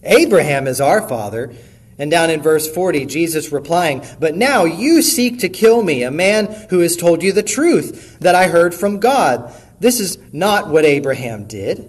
Abraham 0.04 0.68
is 0.68 0.82
our 0.82 1.08
father. 1.08 1.54
And 1.98 2.10
down 2.10 2.32
in 2.32 2.42
verse 2.42 2.72
40, 2.74 3.06
Jesus 3.06 3.52
replying, 3.52 4.04
But 4.20 4.36
now 4.36 4.66
you 4.66 5.02
seek 5.02 5.40
to 5.40 5.50
kill 5.50 5.84
me, 5.84 6.04
a 6.04 6.10
man 6.10 6.48
who 6.70 6.80
has 6.80 6.98
told 6.98 7.22
you 7.22 7.32
the 7.32 7.44
truth 7.44 8.18
that 8.20 8.34
I 8.34 8.48
heard 8.48 8.74
from 8.74 9.00
God. 9.00 9.54
This 9.80 10.00
is 10.00 10.18
not 10.34 10.70
what 10.70 10.86
Abraham 10.86 11.46
did. 11.46 11.88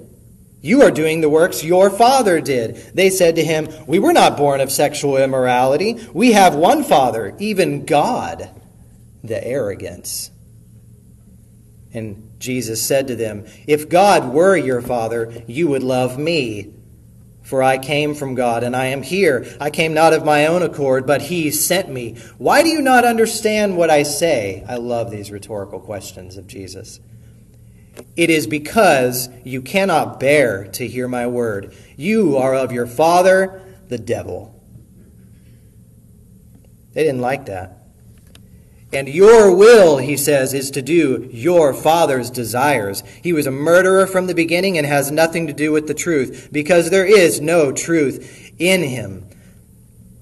You 0.61 0.83
are 0.83 0.91
doing 0.91 1.21
the 1.21 1.29
works 1.29 1.65
your 1.65 1.91
father 1.91 2.41
did. 2.41 2.77
They 2.95 3.11
said 3.11 3.37
to 3.37 3.45
him, 3.45 3.69
We 3.87 3.99
were 3.99 4.13
not 4.13 4.37
born 4.37 4.61
of 4.61 4.71
sexual 4.71 5.17
immorality. 5.17 5.99
We 6.13 6.33
have 6.33 6.55
one 6.55 6.85
father, 6.85 7.35
even 7.39 7.85
God. 7.85 8.49
The 9.25 9.43
arrogance. 9.43 10.31
And 11.95 12.31
Jesus 12.39 12.87
said 12.87 13.09
to 13.09 13.17
them, 13.17 13.47
If 13.67 13.89
God 13.89 14.33
were 14.33 14.57
your 14.57 14.83
father, 14.83 15.33
you 15.47 15.69
would 15.69 15.83
love 15.83 16.19
me. 16.19 16.73
For 17.43 17.63
I 17.63 17.79
came 17.79 18.15
from 18.15 18.35
God, 18.35 18.63
and 18.63 18.75
I 18.75 18.87
am 18.87 19.03
here. 19.03 19.47
I 19.61 19.71
came 19.71 19.93
not 19.93 20.13
of 20.13 20.25
my 20.25 20.47
own 20.47 20.63
accord, 20.63 21.07
but 21.07 21.23
He 21.23 21.51
sent 21.51 21.91
me. 21.91 22.17
Why 22.39 22.63
do 22.63 22.69
you 22.69 22.81
not 22.81 23.05
understand 23.05 23.77
what 23.77 23.91
I 23.91 24.05
say? 24.05 24.65
I 24.69 24.77
love 24.77 25.11
these 25.11 25.31
rhetorical 25.31 25.81
questions 25.81 26.37
of 26.37 26.47
Jesus. 26.47 27.01
It 28.17 28.31
is 28.31 28.47
because 28.47 29.29
you 29.45 29.61
cannot 29.61 30.21
bear 30.21 30.69
to 30.73 30.87
hear 30.87 31.09
my 31.09 31.27
word. 31.27 31.75
You 31.97 32.37
are 32.37 32.55
of 32.55 32.73
your 32.73 32.87
father, 32.87 33.63
the 33.89 33.99
devil. 33.99 34.59
They 36.95 37.05
didn't 37.05 37.21
like 37.21 37.47
that. 37.47 37.82
And 38.93 39.09
your 39.09 39.55
will, 39.55 39.97
he 39.97 40.19
says, 40.19 40.53
is 40.53 40.71
to 40.73 40.83
do 40.83 41.29
your 41.33 41.73
father's 41.73 42.29
desires. 42.31 43.03
He 43.23 43.33
was 43.33 43.47
a 43.47 43.51
murderer 43.51 44.07
from 44.07 44.27
the 44.27 44.35
beginning 44.35 44.77
and 44.77 44.87
has 44.87 45.11
nothing 45.11 45.47
to 45.47 45.55
do 45.55 45.73
with 45.73 45.87
the 45.87 45.95
truth, 45.95 46.51
because 46.53 46.91
there 46.91 47.07
is 47.07 47.41
no 47.41 47.73
truth 47.73 48.53
in 48.59 48.83
him. 48.83 49.27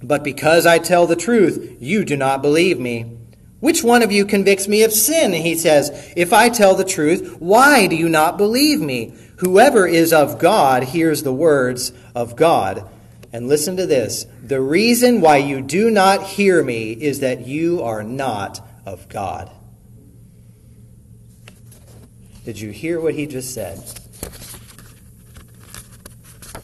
But 0.02 0.22
because 0.22 0.66
I 0.66 0.78
tell 0.78 1.06
the 1.06 1.16
truth, 1.16 1.78
you 1.80 2.04
do 2.04 2.16
not 2.16 2.42
believe 2.42 2.78
me. 2.78 3.16
Which 3.58 3.84
one 3.84 4.02
of 4.02 4.12
you 4.12 4.24
convicts 4.24 4.68
me 4.68 4.82
of 4.82 4.92
sin? 4.92 5.32
He 5.32 5.54
says, 5.54 6.12
If 6.16 6.32
I 6.32 6.48
tell 6.48 6.74
the 6.74 6.84
truth, 6.84 7.36
why 7.40 7.86
do 7.88 7.96
you 7.96 8.08
not 8.08 8.38
believe 8.38 8.80
me? 8.80 9.14
Whoever 9.38 9.86
is 9.86 10.12
of 10.12 10.38
God 10.38 10.84
hears 10.84 11.22
the 11.22 11.32
words 11.32 11.92
of 12.14 12.36
God. 12.36 12.88
And 13.32 13.48
listen 13.48 13.76
to 13.76 13.86
this 13.86 14.26
the 14.42 14.60
reason 14.60 15.20
why 15.20 15.38
you 15.38 15.60
do 15.60 15.90
not 15.90 16.24
hear 16.24 16.62
me 16.62 16.92
is 16.92 17.20
that 17.20 17.46
you 17.46 17.82
are 17.82 18.02
not 18.02 18.60
of 18.84 19.08
God. 19.08 19.50
Did 22.44 22.60
you 22.60 22.70
hear 22.70 23.00
what 23.00 23.14
he 23.14 23.26
just 23.26 23.54
said? 23.54 23.82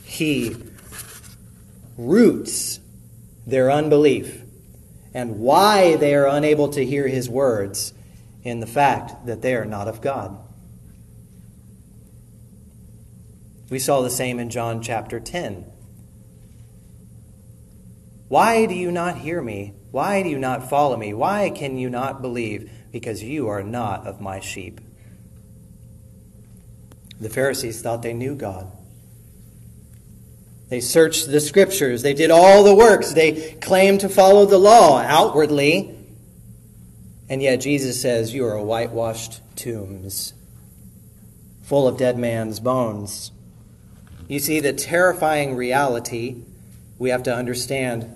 He 0.04 0.56
roots 1.96 2.80
their 3.46 3.70
unbelief 3.70 4.42
and 5.14 5.38
why 5.38 5.96
they 5.96 6.14
are 6.14 6.26
unable 6.26 6.68
to 6.70 6.84
hear 6.84 7.06
his 7.08 7.28
words 7.28 7.92
in 8.42 8.60
the 8.60 8.66
fact 8.66 9.26
that 9.26 9.42
they 9.42 9.54
are 9.54 9.64
not 9.64 9.88
of 9.88 10.00
God. 10.00 10.38
We 13.68 13.78
saw 13.78 14.02
the 14.02 14.10
same 14.10 14.38
in 14.38 14.50
John 14.50 14.82
chapter 14.82 15.18
10. 15.18 15.66
Why 18.28 18.66
do 18.66 18.74
you 18.74 18.90
not 18.90 19.18
hear 19.18 19.40
me? 19.40 19.74
Why 19.90 20.22
do 20.22 20.28
you 20.28 20.38
not 20.38 20.68
follow 20.68 20.96
me? 20.96 21.14
Why 21.14 21.50
can 21.50 21.78
you 21.78 21.88
not 21.88 22.20
believe? 22.20 22.70
Because 22.90 23.22
you 23.22 23.48
are 23.48 23.62
not 23.62 24.06
of 24.06 24.20
my 24.20 24.40
sheep. 24.40 24.80
The 27.20 27.30
Pharisees 27.30 27.80
thought 27.80 28.02
they 28.02 28.12
knew 28.12 28.34
God. 28.34 28.70
They 30.68 30.80
searched 30.80 31.28
the 31.28 31.40
scriptures. 31.40 32.02
They 32.02 32.14
did 32.14 32.30
all 32.30 32.64
the 32.64 32.74
works. 32.74 33.12
They 33.12 33.52
claimed 33.54 34.00
to 34.00 34.08
follow 34.08 34.46
the 34.46 34.58
law 34.58 34.98
outwardly. 35.00 35.96
And 37.28 37.40
yet 37.40 37.60
Jesus 37.60 38.00
says, 38.02 38.34
You 38.34 38.46
are 38.46 38.60
whitewashed 38.60 39.40
tombs, 39.56 40.34
full 41.62 41.86
of 41.86 41.96
dead 41.96 42.18
man's 42.18 42.58
bones. 42.58 43.30
You 44.28 44.40
see, 44.40 44.58
the 44.58 44.72
terrifying 44.72 45.54
reality 45.54 46.42
we 46.98 47.10
have 47.10 47.22
to 47.24 47.34
understand 47.34 48.15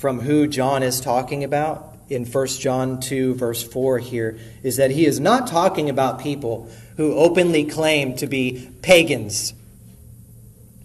from 0.00 0.20
who 0.20 0.48
John 0.48 0.82
is 0.82 1.00
talking 1.00 1.44
about 1.44 1.94
in 2.08 2.24
1 2.24 2.46
John 2.48 2.98
2, 3.00 3.34
verse 3.34 3.62
4 3.62 3.98
here, 3.98 4.38
is 4.62 4.78
that 4.78 4.90
he 4.90 5.06
is 5.06 5.20
not 5.20 5.46
talking 5.46 5.88
about 5.88 6.20
people 6.20 6.68
who 6.96 7.14
openly 7.14 7.64
claim 7.64 8.16
to 8.16 8.26
be 8.26 8.68
pagans 8.82 9.54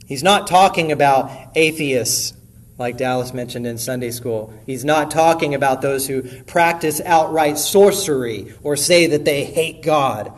He's 0.06 0.24
not 0.24 0.46
talking 0.46 0.92
about 0.92 1.32
atheists, 1.56 2.34
like 2.78 2.98
Dallas 2.98 3.34
mentioned 3.34 3.66
in 3.66 3.78
Sunday 3.78 4.12
school. 4.12 4.54
He's 4.66 4.86
not 4.86 5.10
talking 5.10 5.56
about 5.56 5.82
those 5.82 6.08
who 6.08 6.22
practice 6.44 7.02
outright 7.02 7.58
sorcery 7.58 8.54
or 8.62 8.76
say 8.76 9.08
that 9.08 9.26
they 9.26 9.46
hate 9.46 9.82
God 9.82 10.32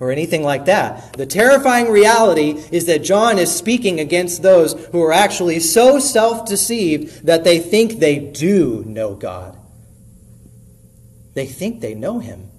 or 0.00 0.10
anything 0.10 0.42
like 0.42 0.64
that. 0.64 1.12
The 1.12 1.26
terrifying 1.26 1.90
reality 1.90 2.52
is 2.72 2.86
that 2.86 3.04
John 3.04 3.38
is 3.38 3.54
speaking 3.54 4.00
against 4.00 4.42
those 4.42 4.72
who 4.86 5.02
are 5.02 5.12
actually 5.12 5.60
so 5.60 5.98
self 5.98 6.48
deceived 6.48 7.26
that 7.26 7.44
they 7.44 7.58
think 7.58 8.00
they 8.00 8.18
do 8.18 8.82
know 8.86 9.14
God. 9.14 9.56
They 11.34 11.46
think 11.46 11.80
they 11.80 11.94
know 11.94 12.18
Him. 12.18 12.50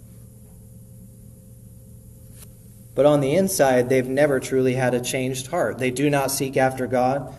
But 2.94 3.06
on 3.06 3.22
the 3.22 3.36
inside, 3.36 3.90
they've 3.90 4.08
never 4.08 4.40
truly 4.40 4.76
had 4.76 4.94
a 4.94 5.02
changed 5.02 5.48
heart. 5.48 5.80
They 5.80 5.92
do 5.92 6.10
not 6.10 6.30
seek 6.30 6.58
after 6.58 6.88
God. 6.88 7.34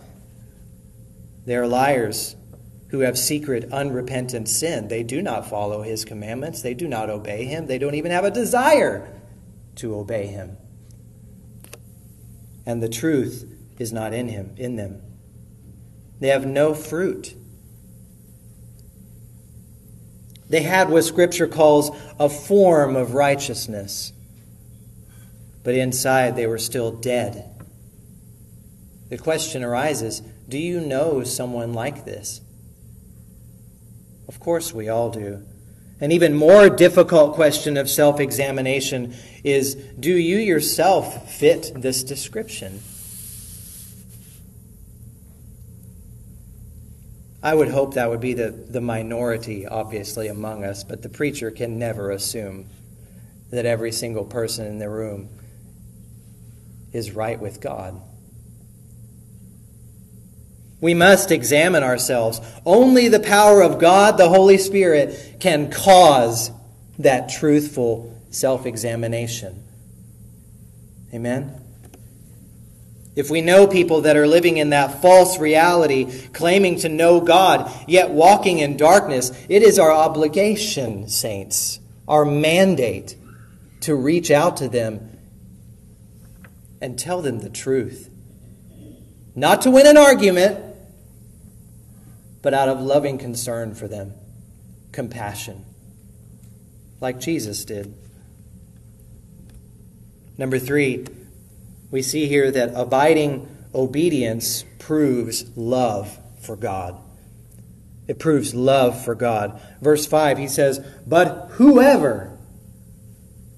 They 1.45 1.55
are 1.55 1.67
liars 1.67 2.35
who 2.89 2.99
have 2.99 3.17
secret, 3.17 3.71
unrepentant 3.71 4.49
sin. 4.49 4.87
They 4.87 5.03
do 5.03 5.21
not 5.21 5.49
follow 5.49 5.81
his 5.81 6.05
commandments. 6.05 6.61
They 6.61 6.73
do 6.73 6.87
not 6.87 7.09
obey 7.09 7.45
him. 7.45 7.67
They 7.67 7.77
don't 7.77 7.95
even 7.95 8.11
have 8.11 8.25
a 8.25 8.31
desire 8.31 9.07
to 9.75 9.95
obey 9.95 10.27
him. 10.27 10.57
And 12.65 12.81
the 12.81 12.89
truth 12.89 13.51
is 13.79 13.91
not 13.91 14.13
in 14.13 14.29
him, 14.29 14.53
in 14.57 14.75
them. 14.75 15.01
They 16.19 16.29
have 16.29 16.45
no 16.45 16.73
fruit. 16.73 17.35
They 20.49 20.61
had 20.61 20.89
what 20.89 21.03
Scripture 21.03 21.47
calls 21.47 21.91
a 22.19 22.29
form 22.29 22.95
of 22.95 23.13
righteousness 23.13 24.13
but 25.63 25.75
inside 25.75 26.35
they 26.35 26.45
were 26.45 26.59
still 26.59 26.91
dead. 26.91 27.49
The 29.09 29.17
question 29.17 29.63
arises 29.63 30.21
do 30.47 30.57
you 30.57 30.81
know 30.81 31.23
someone 31.23 31.73
like 31.73 32.03
this? 32.03 32.41
Of 34.27 34.39
course, 34.39 34.73
we 34.73 34.89
all 34.89 35.09
do. 35.09 35.45
An 36.03 36.11
even 36.11 36.35
more 36.35 36.69
difficult 36.69 37.33
question 37.33 37.77
of 37.77 37.89
self 37.89 38.19
examination 38.19 39.15
is 39.41 39.75
do 39.97 40.11
you 40.11 40.35
yourself 40.35 41.31
fit 41.31 41.71
this 41.77 42.03
description? 42.03 42.81
I 47.41 47.55
would 47.55 47.69
hope 47.69 47.93
that 47.93 48.09
would 48.09 48.19
be 48.19 48.33
the, 48.33 48.51
the 48.51 48.81
minority, 48.81 49.65
obviously, 49.65 50.27
among 50.27 50.65
us, 50.65 50.83
but 50.83 51.03
the 51.03 51.07
preacher 51.07 51.51
can 51.51 51.79
never 51.79 52.11
assume 52.11 52.65
that 53.51 53.65
every 53.65 53.93
single 53.93 54.25
person 54.25 54.65
in 54.65 54.79
the 54.79 54.89
room 54.89 55.29
is 56.91 57.11
right 57.11 57.39
with 57.39 57.61
God. 57.61 58.01
We 60.83 60.93
must 60.93 61.31
examine 61.31 61.81
ourselves. 61.81 62.41
Only 62.65 63.07
the 63.07 63.21
power 63.21 63.61
of 63.61 63.79
God, 63.79 64.17
the 64.17 64.27
Holy 64.27 64.57
Spirit, 64.57 65.37
can 65.39 65.71
cause 65.71 66.51
that 66.99 67.29
truthful 67.29 68.13
self 68.31 68.65
examination. 68.65 69.63
Amen? 71.13 71.57
If 73.15 73.29
we 73.29 73.39
know 73.39 73.65
people 73.65 74.01
that 74.01 74.17
are 74.17 74.27
living 74.27 74.57
in 74.57 74.71
that 74.71 75.01
false 75.01 75.39
reality, 75.39 76.27
claiming 76.33 76.79
to 76.79 76.89
know 76.89 77.21
God, 77.21 77.71
yet 77.87 78.09
walking 78.09 78.59
in 78.59 78.75
darkness, 78.75 79.31
it 79.47 79.63
is 79.63 79.79
our 79.79 79.91
obligation, 79.91 81.07
saints, 81.07 81.79
our 82.09 82.25
mandate 82.25 83.15
to 83.83 83.95
reach 83.95 84.29
out 84.31 84.57
to 84.57 84.67
them 84.67 85.17
and 86.81 86.99
tell 86.99 87.21
them 87.21 87.39
the 87.39 87.49
truth. 87.49 88.09
Not 89.33 89.61
to 89.61 89.71
win 89.71 89.87
an 89.87 89.95
argument, 89.95 90.71
but 92.43 92.53
out 92.53 92.69
of 92.69 92.79
loving 92.79 93.17
concern 93.17 93.73
for 93.73 93.87
them, 93.87 94.13
compassion, 94.91 95.65
like 97.01 97.19
Jesus 97.19 97.65
did. 97.65 97.95
Number 100.37 100.59
three, 100.59 101.07
we 101.89 102.03
see 102.03 102.27
here 102.27 102.51
that 102.51 102.73
abiding 102.75 103.47
obedience 103.73 104.65
proves 104.77 105.45
love 105.55 106.19
for 106.41 106.55
God. 106.55 106.97
It 108.07 108.19
proves 108.19 108.53
love 108.53 109.03
for 109.03 109.15
God. 109.15 109.59
Verse 109.81 110.05
5, 110.05 110.37
he 110.37 110.47
says, 110.47 110.85
But 111.07 111.51
whoever, 111.51 112.37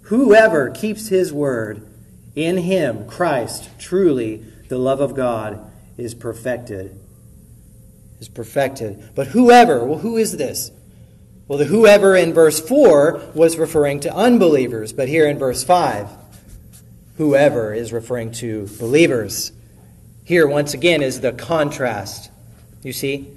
whoever 0.04 0.70
keeps 0.70 1.08
his 1.08 1.34
word, 1.34 1.88
in 2.36 2.58
him, 2.58 3.08
Christ, 3.08 3.70
truly 3.80 4.46
the 4.68 4.78
love 4.78 5.00
of 5.00 5.16
God 5.16 5.72
is 5.98 6.14
perfected. 6.14 7.00
Is 8.20 8.30
perfected. 8.30 9.12
But 9.14 9.28
whoever, 9.28 9.84
well, 9.84 10.00
who 10.00 10.18
is 10.18 10.38
this? 10.38 10.72
Well, 11.48 11.60
the 11.60 11.66
whoever 11.66 12.16
in 12.16 12.34
verse 12.34 12.60
4 12.60 13.32
was 13.36 13.58
referring 13.58 14.00
to 14.02 14.16
unbelievers, 14.16 14.94
but 14.94 15.08
here 15.08 15.28
in 15.28 15.38
verse 15.38 15.64
5, 15.64 16.10
whoever 17.18 17.74
is 17.74 17.94
referring 17.94 18.32
to 18.34 18.68
believers. 18.80 19.52
Here, 20.24 20.48
once 20.48 20.74
again, 20.74 21.04
is 21.04 21.22
the 21.22 21.34
contrast. 21.34 22.32
You 22.84 22.94
see? 22.94 23.32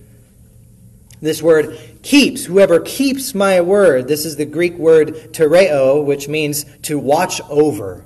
This 1.20 1.42
word 1.42 1.78
keeps, 2.02 2.44
whoever 2.44 2.80
keeps 2.80 3.34
my 3.34 3.60
word. 3.60 4.08
This 4.08 4.24
is 4.24 4.36
the 4.36 4.46
Greek 4.46 4.74
word 4.74 5.08
tereo, 5.32 6.04
which 6.04 6.28
means 6.28 6.64
to 6.82 6.98
watch 6.98 7.40
over. 7.50 8.04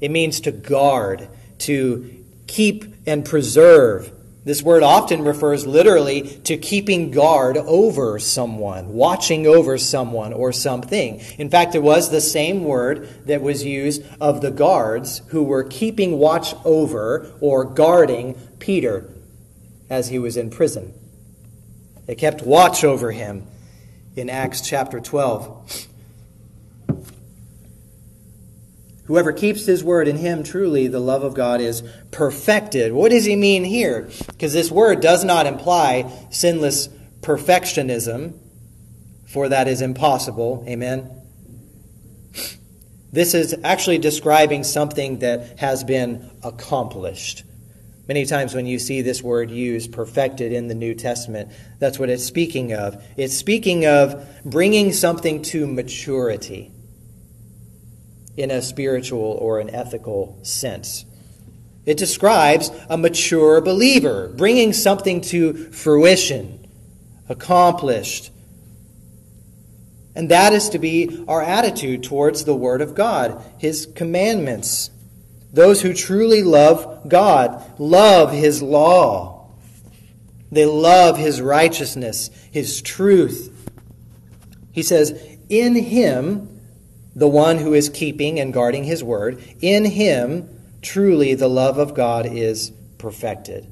It 0.00 0.10
means 0.10 0.40
to 0.40 0.52
guard, 0.52 1.28
to 1.60 2.24
keep 2.46 2.94
and 3.06 3.24
preserve. 3.24 4.12
This 4.44 4.62
word 4.62 4.82
often 4.82 5.22
refers 5.22 5.66
literally 5.66 6.22
to 6.44 6.58
keeping 6.58 7.10
guard 7.10 7.56
over 7.56 8.18
someone, 8.18 8.92
watching 8.92 9.46
over 9.46 9.78
someone 9.78 10.34
or 10.34 10.52
something. 10.52 11.22
In 11.38 11.48
fact, 11.48 11.74
it 11.74 11.82
was 11.82 12.10
the 12.10 12.20
same 12.20 12.64
word 12.64 13.08
that 13.26 13.40
was 13.40 13.64
used 13.64 14.02
of 14.20 14.42
the 14.42 14.50
guards 14.50 15.22
who 15.28 15.42
were 15.42 15.64
keeping 15.64 16.18
watch 16.18 16.54
over 16.62 17.32
or 17.40 17.64
guarding 17.64 18.34
Peter 18.58 19.10
as 19.88 20.08
he 20.08 20.18
was 20.18 20.36
in 20.36 20.50
prison. 20.50 20.92
They 22.06 22.14
kept 22.14 22.42
watch 22.42 22.84
over 22.84 23.12
him 23.12 23.46
in 24.14 24.28
Acts 24.28 24.60
chapter 24.60 25.00
12. 25.00 25.88
Whoever 29.06 29.32
keeps 29.32 29.66
his 29.66 29.84
word 29.84 30.08
in 30.08 30.16
him, 30.16 30.42
truly 30.42 30.86
the 30.86 31.00
love 31.00 31.22
of 31.22 31.34
God 31.34 31.60
is 31.60 31.82
perfected. 32.10 32.92
What 32.92 33.10
does 33.10 33.26
he 33.26 33.36
mean 33.36 33.64
here? 33.64 34.08
Because 34.28 34.54
this 34.54 34.70
word 34.70 35.00
does 35.00 35.24
not 35.24 35.46
imply 35.46 36.10
sinless 36.30 36.88
perfectionism, 37.20 38.38
for 39.26 39.50
that 39.50 39.68
is 39.68 39.82
impossible. 39.82 40.64
Amen. 40.66 41.10
This 43.12 43.34
is 43.34 43.54
actually 43.62 43.98
describing 43.98 44.64
something 44.64 45.18
that 45.18 45.58
has 45.58 45.84
been 45.84 46.30
accomplished. 46.42 47.44
Many 48.08 48.26
times 48.26 48.54
when 48.54 48.66
you 48.66 48.78
see 48.78 49.02
this 49.02 49.22
word 49.22 49.50
used, 49.50 49.92
perfected, 49.92 50.52
in 50.52 50.68
the 50.68 50.74
New 50.74 50.94
Testament, 50.94 51.50
that's 51.78 51.98
what 51.98 52.08
it's 52.08 52.24
speaking 52.24 52.72
of. 52.72 53.02
It's 53.16 53.36
speaking 53.36 53.86
of 53.86 54.26
bringing 54.44 54.92
something 54.92 55.42
to 55.42 55.66
maturity 55.66 56.73
in 58.36 58.50
a 58.50 58.62
spiritual 58.62 59.20
or 59.40 59.60
an 59.60 59.74
ethical 59.74 60.38
sense. 60.42 61.04
It 61.86 61.96
describes 61.98 62.70
a 62.88 62.96
mature 62.96 63.60
believer 63.60 64.28
bringing 64.28 64.72
something 64.72 65.20
to 65.22 65.70
fruition, 65.70 66.66
accomplished. 67.28 68.30
And 70.14 70.30
that 70.30 70.52
is 70.52 70.70
to 70.70 70.78
be 70.78 71.24
our 71.28 71.42
attitude 71.42 72.02
towards 72.04 72.44
the 72.44 72.54
Word 72.54 72.80
of 72.80 72.94
God, 72.94 73.42
His 73.58 73.86
commandments. 73.94 74.90
Those 75.52 75.82
who 75.82 75.92
truly 75.92 76.42
love 76.42 77.08
God 77.08 77.78
love 77.78 78.32
His 78.32 78.62
law. 78.62 79.50
They 80.50 80.66
love 80.66 81.18
His 81.18 81.40
righteousness, 81.40 82.30
His 82.50 82.80
truth. 82.80 83.50
He 84.72 84.82
says, 84.82 85.20
In 85.48 85.74
Him, 85.74 86.53
the 87.14 87.28
one 87.28 87.58
who 87.58 87.74
is 87.74 87.88
keeping 87.88 88.40
and 88.40 88.52
guarding 88.52 88.84
his 88.84 89.04
word, 89.04 89.42
in 89.60 89.84
him 89.84 90.48
truly 90.82 91.34
the 91.34 91.48
love 91.48 91.78
of 91.78 91.94
God 91.94 92.26
is 92.26 92.70
perfected. 92.98 93.66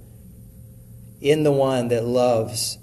In 1.20 1.42
the 1.42 1.52
one 1.52 1.88
that 1.88 2.04
loves 2.04 2.78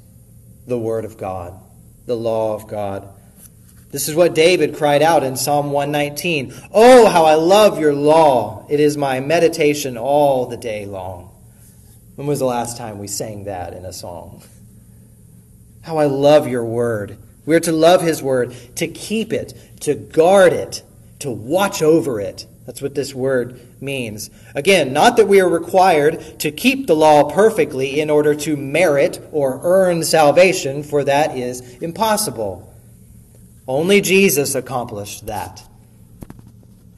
the 0.68 0.78
word 0.78 1.06
of 1.06 1.18
God, 1.18 1.60
the 2.06 2.16
law 2.16 2.54
of 2.54 2.68
God. 2.68 3.08
This 3.92 4.08
is 4.08 4.16
what 4.16 4.36
David 4.36 4.76
cried 4.76 5.02
out 5.02 5.24
in 5.24 5.36
Psalm 5.36 5.72
119 5.72 6.54
Oh, 6.72 7.08
how 7.08 7.26
I 7.26 7.36
love 7.36 7.80
your 7.80 7.94
law! 7.94 8.66
It 8.70 8.80
is 8.80 8.96
my 8.96 9.20
meditation 9.20 9.98
all 9.98 10.46
the 10.46 10.58
day 10.58 10.86
long. 10.86 11.32
When 12.16 12.28
was 12.28 12.40
the 12.40 12.46
last 12.46 12.78
time 12.78 13.00
we 13.00 13.08
sang 13.08 13.46
that 13.46 13.74
in 13.74 13.86
a 13.86 13.94
song? 13.94 14.44
How 15.82 15.98
I 15.98 16.06
love 16.06 16.48
your 16.48 16.66
word. 16.66 17.18
We 17.50 17.56
are 17.56 17.62
to 17.62 17.72
love 17.72 18.04
His 18.04 18.22
Word, 18.22 18.56
to 18.76 18.88
keep 18.88 19.34
it, 19.34 19.56
to 19.80 19.96
guard 19.96 20.54
it, 20.54 20.84
to 21.18 21.32
watch 21.32 21.82
over 21.82 22.22
it. 22.22 22.46
That's 22.68 22.80
what 22.80 22.94
this 22.94 23.16
word 23.16 23.60
means. 23.82 24.30
Again, 24.54 24.94
not 24.94 25.18
that 25.18 25.28
we 25.28 25.42
are 25.42 25.50
required 25.50 26.42
to 26.42 26.52
keep 26.52 26.86
the 26.86 26.96
law 26.96 27.32
perfectly 27.32 28.02
in 28.02 28.12
order 28.12 28.36
to 28.36 28.56
merit 28.56 29.20
or 29.32 29.60
earn 29.64 30.04
salvation, 30.04 30.84
for 30.84 31.04
that 31.06 31.36
is 31.36 31.62
impossible. 31.78 32.72
Only 33.68 34.02
Jesus 34.02 34.54
accomplished 34.54 35.26
that. 35.26 35.68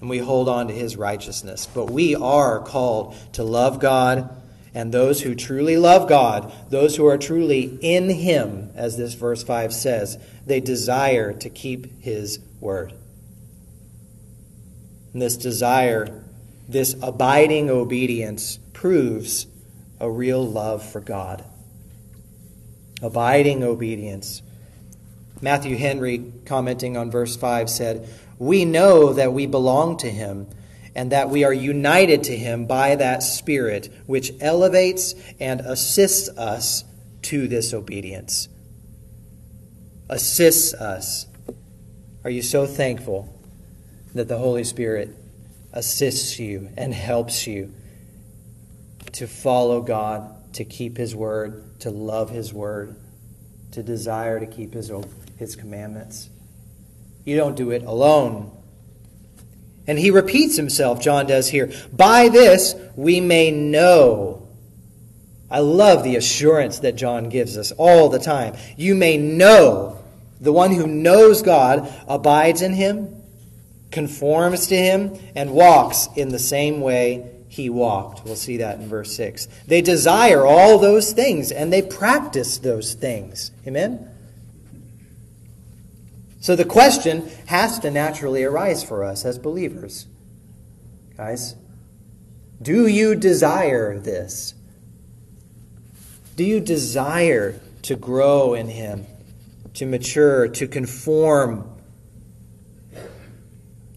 And 0.01 0.09
we 0.09 0.17
hold 0.17 0.49
on 0.49 0.67
to 0.67 0.73
his 0.73 0.97
righteousness. 0.97 1.65
But 1.73 1.89
we 1.89 2.13
are 2.13 2.59
called 2.59 3.15
to 3.35 3.43
love 3.45 3.79
God 3.79 4.40
and 4.73 4.93
those 4.93 5.21
who 5.21 5.35
truly 5.35 5.75
love 5.75 6.07
God, 6.07 6.51
those 6.69 6.95
who 6.95 7.05
are 7.05 7.17
truly 7.17 7.77
in 7.81 8.09
Him, 8.09 8.71
as 8.75 8.97
this 8.97 9.13
verse 9.15 9.43
5 9.43 9.73
says, 9.73 10.17
they 10.45 10.59
desire 10.59 11.33
to 11.33 11.49
keep 11.49 12.01
His 12.01 12.39
word. 12.59 12.93
And 15.13 15.21
this 15.21 15.35
desire, 15.35 16.23
this 16.69 16.95
abiding 17.01 17.69
obedience, 17.69 18.59
proves 18.71 19.47
a 19.99 20.09
real 20.09 20.45
love 20.45 20.83
for 20.89 21.01
God. 21.01 21.43
Abiding 23.01 23.63
obedience. 23.63 24.41
Matthew 25.41 25.75
Henry, 25.75 26.31
commenting 26.45 26.95
on 26.95 27.11
verse 27.11 27.35
5, 27.35 27.69
said, 27.69 28.07
We 28.39 28.63
know 28.63 29.11
that 29.11 29.33
we 29.33 29.47
belong 29.47 29.97
to 29.97 30.09
Him 30.09 30.47
and 30.95 31.11
that 31.11 31.29
we 31.29 31.43
are 31.43 31.53
united 31.53 32.23
to 32.25 32.37
Him 32.37 32.65
by 32.65 32.95
that 32.95 33.23
Spirit 33.23 33.89
which 34.05 34.33
elevates 34.41 35.15
and 35.39 35.61
assists 35.61 36.29
us 36.37 36.83
to 37.23 37.47
this 37.47 37.73
obedience. 37.73 38.49
Assists 40.09 40.73
us. 40.73 41.27
Are 42.23 42.29
you 42.29 42.41
so 42.41 42.65
thankful 42.65 43.33
that 44.13 44.27
the 44.27 44.37
Holy 44.37 44.63
Spirit 44.63 45.15
assists 45.71 46.37
you 46.37 46.69
and 46.75 46.93
helps 46.93 47.47
you 47.47 47.73
to 49.13 49.27
follow 49.27 49.81
God, 49.81 50.53
to 50.53 50.65
keep 50.65 50.97
His 50.97 51.15
word, 51.15 51.79
to 51.79 51.89
love 51.89 52.29
His 52.29 52.53
word, 52.53 52.95
to 53.71 53.81
desire 53.81 54.39
to 54.39 54.45
keep 54.45 54.73
His, 54.73 54.91
his 55.37 55.55
commandments? 55.55 56.29
You 57.23 57.37
don't 57.37 57.55
do 57.55 57.71
it 57.71 57.83
alone. 57.83 58.51
And 59.91 59.99
he 59.99 60.09
repeats 60.09 60.55
himself, 60.55 61.01
John 61.01 61.27
does 61.27 61.49
here. 61.49 61.69
By 61.91 62.29
this 62.29 62.75
we 62.95 63.19
may 63.19 63.51
know. 63.51 64.47
I 65.49 65.59
love 65.59 66.05
the 66.05 66.15
assurance 66.15 66.79
that 66.79 66.95
John 66.95 67.27
gives 67.27 67.57
us 67.57 67.73
all 67.73 68.07
the 68.07 68.17
time. 68.17 68.55
You 68.77 68.95
may 68.95 69.17
know. 69.17 70.01
The 70.39 70.53
one 70.53 70.71
who 70.71 70.87
knows 70.87 71.41
God 71.41 71.93
abides 72.07 72.61
in 72.61 72.71
him, 72.71 73.21
conforms 73.91 74.67
to 74.67 74.77
him, 74.77 75.19
and 75.35 75.51
walks 75.51 76.07
in 76.15 76.29
the 76.29 76.39
same 76.39 76.79
way 76.79 77.29
he 77.49 77.69
walked. 77.69 78.23
We'll 78.23 78.37
see 78.37 78.55
that 78.57 78.79
in 78.79 78.87
verse 78.87 79.13
6. 79.13 79.49
They 79.67 79.81
desire 79.81 80.45
all 80.45 80.79
those 80.79 81.11
things 81.11 81.51
and 81.51 81.73
they 81.73 81.81
practice 81.81 82.59
those 82.59 82.93
things. 82.93 83.51
Amen? 83.67 84.09
So 86.41 86.55
the 86.55 86.65
question 86.65 87.29
has 87.45 87.77
to 87.79 87.91
naturally 87.91 88.43
arise 88.43 88.83
for 88.83 89.03
us 89.03 89.25
as 89.25 89.37
believers. 89.37 90.07
Guys, 91.15 91.55
do 92.59 92.87
you 92.87 93.13
desire 93.13 93.99
this? 93.99 94.55
Do 96.35 96.43
you 96.43 96.59
desire 96.59 97.61
to 97.83 97.95
grow 97.95 98.55
in 98.55 98.69
Him, 98.69 99.05
to 99.75 99.85
mature, 99.85 100.47
to 100.47 100.67
conform? 100.67 101.69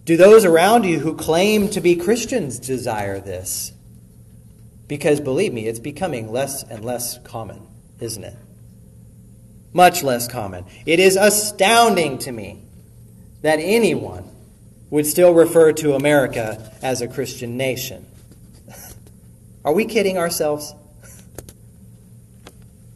Do 0.04 0.18
those 0.18 0.44
around 0.44 0.84
you 0.84 1.00
who 1.00 1.14
claim 1.14 1.70
to 1.70 1.80
be 1.80 1.96
Christians 1.96 2.58
desire 2.58 3.20
this? 3.20 3.72
Because 4.86 5.18
believe 5.18 5.54
me, 5.54 5.66
it's 5.66 5.78
becoming 5.78 6.30
less 6.30 6.62
and 6.62 6.84
less 6.84 7.18
common, 7.24 7.66
isn't 8.00 8.22
it? 8.22 8.36
Much 9.74 10.04
less 10.04 10.28
common. 10.28 10.64
It 10.86 11.00
is 11.00 11.16
astounding 11.16 12.18
to 12.18 12.32
me 12.32 12.62
that 13.42 13.56
anyone 13.56 14.24
would 14.88 15.04
still 15.04 15.34
refer 15.34 15.72
to 15.72 15.94
America 15.94 16.72
as 16.80 17.02
a 17.02 17.08
Christian 17.08 17.56
nation. 17.56 18.06
Are 19.64 19.74
we 19.74 19.84
kidding 19.84 20.16
ourselves? 20.16 20.72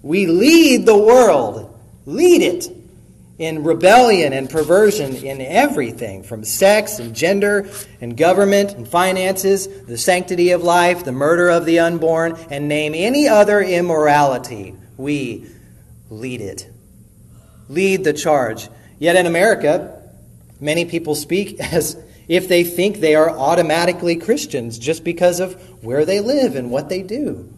We 0.00 0.26
lead 0.26 0.86
the 0.86 0.96
world, 0.96 1.76
lead 2.06 2.40
it 2.40 2.72
in 3.38 3.64
rebellion 3.64 4.32
and 4.32 4.48
perversion 4.48 5.16
in 5.16 5.40
everything 5.40 6.22
from 6.22 6.44
sex 6.44 7.00
and 7.00 7.14
gender 7.14 7.68
and 8.00 8.16
government 8.16 8.74
and 8.74 8.86
finances, 8.86 9.66
the 9.84 9.98
sanctity 9.98 10.52
of 10.52 10.62
life, 10.62 11.04
the 11.04 11.12
murder 11.12 11.48
of 11.48 11.66
the 11.66 11.80
unborn, 11.80 12.38
and 12.48 12.68
name 12.68 12.94
any 12.94 13.28
other 13.28 13.60
immorality. 13.60 14.74
We 14.96 15.46
lead 16.10 16.40
it. 16.40 16.70
Lead 17.68 18.04
the 18.04 18.12
charge. 18.12 18.68
Yet 18.98 19.16
in 19.16 19.26
America, 19.26 20.02
many 20.60 20.84
people 20.84 21.14
speak 21.14 21.60
as 21.72 21.96
if 22.28 22.48
they 22.48 22.64
think 22.64 22.98
they 22.98 23.14
are 23.14 23.30
automatically 23.30 24.16
Christians 24.16 24.78
just 24.78 25.02
because 25.02 25.40
of 25.40 25.54
where 25.82 26.04
they 26.04 26.20
live 26.20 26.56
and 26.56 26.70
what 26.70 26.88
they 26.88 27.02
do. 27.02 27.52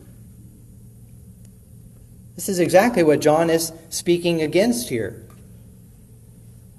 This 2.37 2.49
is 2.49 2.59
exactly 2.59 3.03
what 3.03 3.21
John 3.21 3.51
is 3.51 3.73
speaking 3.91 4.41
against 4.41 4.89
here. 4.89 5.27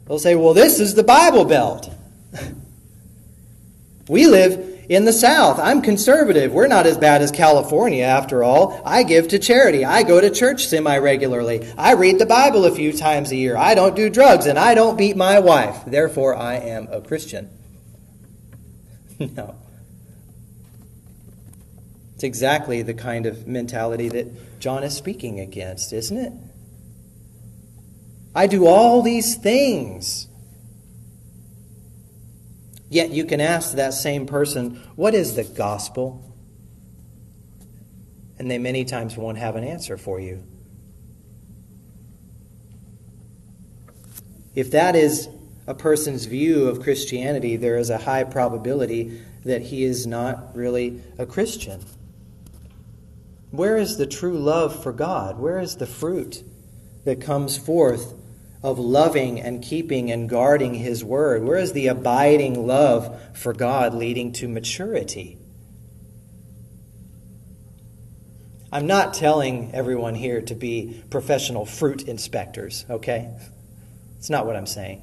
They'll 0.07 0.19
say, 0.19 0.35
well, 0.35 0.53
this 0.53 0.79
is 0.79 0.95
the 0.95 1.03
Bible 1.03 1.45
Belt. 1.45 1.89
we 4.07 4.25
live 4.25 4.70
in 4.91 5.05
the 5.05 5.13
South. 5.13 5.57
I'm 5.57 5.81
conservative. 5.81 6.51
We're 6.51 6.67
not 6.67 6.85
as 6.85 6.97
bad 6.97 7.21
as 7.21 7.31
California, 7.31 8.03
after 8.03 8.43
all. 8.43 8.81
I 8.83 9.03
give 9.03 9.29
to 9.29 9.39
charity. 9.39 9.85
I 9.85 10.03
go 10.03 10.19
to 10.19 10.29
church 10.29 10.67
semi 10.67 10.97
regularly. 10.97 11.65
I 11.77 11.93
read 11.93 12.19
the 12.19 12.25
Bible 12.25 12.65
a 12.65 12.75
few 12.75 12.91
times 12.91 13.31
a 13.31 13.37
year. 13.37 13.55
I 13.55 13.73
don't 13.73 13.95
do 13.95 14.09
drugs, 14.09 14.47
and 14.47 14.59
I 14.59 14.73
don't 14.73 14.97
beat 14.97 15.15
my 15.15 15.39
wife. 15.39 15.83
Therefore, 15.87 16.35
I 16.35 16.55
am 16.55 16.89
a 16.91 16.99
Christian. 16.99 17.49
no. 19.19 19.55
It's 22.15 22.25
exactly 22.25 22.81
the 22.81 22.93
kind 22.93 23.25
of 23.25 23.47
mentality 23.47 24.09
that 24.09 24.59
John 24.59 24.83
is 24.83 24.93
speaking 24.93 25.39
against, 25.39 25.93
isn't 25.93 26.17
it? 26.17 26.33
I 28.35 28.47
do 28.47 28.67
all 28.67 29.01
these 29.01 29.37
things. 29.37 30.27
Yet 32.91 33.11
you 33.11 33.23
can 33.23 33.39
ask 33.39 33.75
that 33.75 33.93
same 33.93 34.25
person, 34.25 34.75
What 34.97 35.15
is 35.15 35.37
the 35.37 35.45
gospel? 35.45 36.35
And 38.37 38.51
they 38.51 38.57
many 38.57 38.83
times 38.83 39.15
won't 39.15 39.37
have 39.37 39.55
an 39.55 39.63
answer 39.63 39.97
for 39.97 40.19
you. 40.19 40.43
If 44.55 44.71
that 44.71 44.97
is 44.97 45.29
a 45.67 45.73
person's 45.73 46.25
view 46.25 46.67
of 46.67 46.81
Christianity, 46.81 47.55
there 47.55 47.77
is 47.77 47.89
a 47.89 47.97
high 47.97 48.25
probability 48.25 49.21
that 49.45 49.61
he 49.61 49.85
is 49.85 50.05
not 50.05 50.53
really 50.53 51.01
a 51.17 51.25
Christian. 51.25 51.79
Where 53.51 53.77
is 53.77 53.95
the 53.95 54.05
true 54.05 54.37
love 54.37 54.83
for 54.83 54.91
God? 54.91 55.39
Where 55.39 55.59
is 55.59 55.77
the 55.77 55.87
fruit 55.87 56.43
that 57.05 57.21
comes 57.21 57.57
forth 57.57 58.13
of 58.63 58.77
loving 58.77 59.39
and 59.39 59.63
keeping 59.63 60.11
and 60.11 60.29
guarding 60.29 60.75
His 60.75 61.03
Word? 61.03 61.43
Where 61.43 61.57
is 61.57 61.73
the 61.73 61.87
abiding 61.87 62.67
love 62.67 63.19
for 63.33 63.53
God 63.53 63.93
leading 63.93 64.33
to 64.33 64.47
maturity? 64.47 65.37
I'm 68.71 68.87
not 68.87 69.13
telling 69.13 69.73
everyone 69.73 70.15
here 70.15 70.41
to 70.43 70.55
be 70.55 71.03
professional 71.09 71.65
fruit 71.65 72.03
inspectors, 72.03 72.85
okay? 72.89 73.29
It's 74.17 74.29
not 74.29 74.45
what 74.45 74.55
I'm 74.55 74.67
saying. 74.67 75.01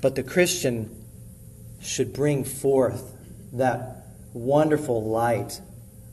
But 0.00 0.16
the 0.16 0.24
Christian 0.24 1.04
should 1.80 2.12
bring 2.12 2.44
forth 2.44 3.16
that 3.52 4.06
wonderful 4.32 5.04
light 5.04 5.60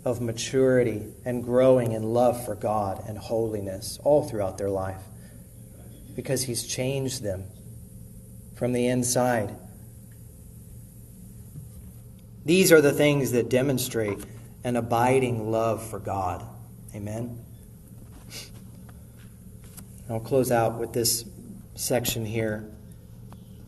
of 0.05 0.21
maturity 0.21 1.07
and 1.25 1.43
growing 1.43 1.93
in 1.93 2.03
love 2.03 2.45
for 2.45 2.53
God 2.53 3.03
and 3.07 3.17
holiness 3.17 3.99
all 4.03 4.27
throughout 4.27 4.57
their 4.57 4.69
life 4.69 5.01
because 6.19 6.43
He's 6.43 6.67
changed 6.67 7.23
them 7.23 7.45
from 8.53 8.73
the 8.73 8.87
inside. 8.87 9.55
These 12.43 12.73
are 12.73 12.81
the 12.81 12.91
things 12.91 13.31
that 13.31 13.47
demonstrate 13.49 14.17
an 14.65 14.75
abiding 14.75 15.49
love 15.49 15.81
for 15.81 15.97
God. 15.97 16.45
Amen. 16.93 17.39
I'll 20.09 20.19
close 20.19 20.51
out 20.51 20.77
with 20.77 20.91
this 20.91 21.23
section 21.75 22.25
here. 22.25 22.69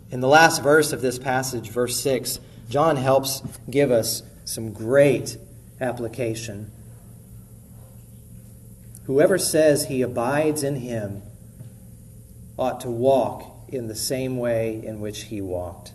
In 0.09 0.19
the 0.19 0.27
last 0.27 0.61
verse 0.61 0.91
of 0.91 1.01
this 1.01 1.17
passage, 1.17 1.69
verse 1.69 1.97
6, 2.01 2.41
John 2.67 2.97
helps 2.97 3.41
give 3.69 3.91
us 3.91 4.23
some 4.43 4.73
great 4.73 5.37
application. 5.79 6.69
Whoever 9.05 9.37
says 9.37 9.85
he 9.85 10.01
abides 10.01 10.63
in 10.63 10.75
him 10.75 11.21
ought 12.61 12.81
to 12.81 12.91
walk 12.91 13.65
in 13.69 13.87
the 13.87 13.95
same 13.95 14.37
way 14.37 14.85
in 14.85 15.01
which 15.01 15.23
he 15.23 15.41
walked. 15.41 15.93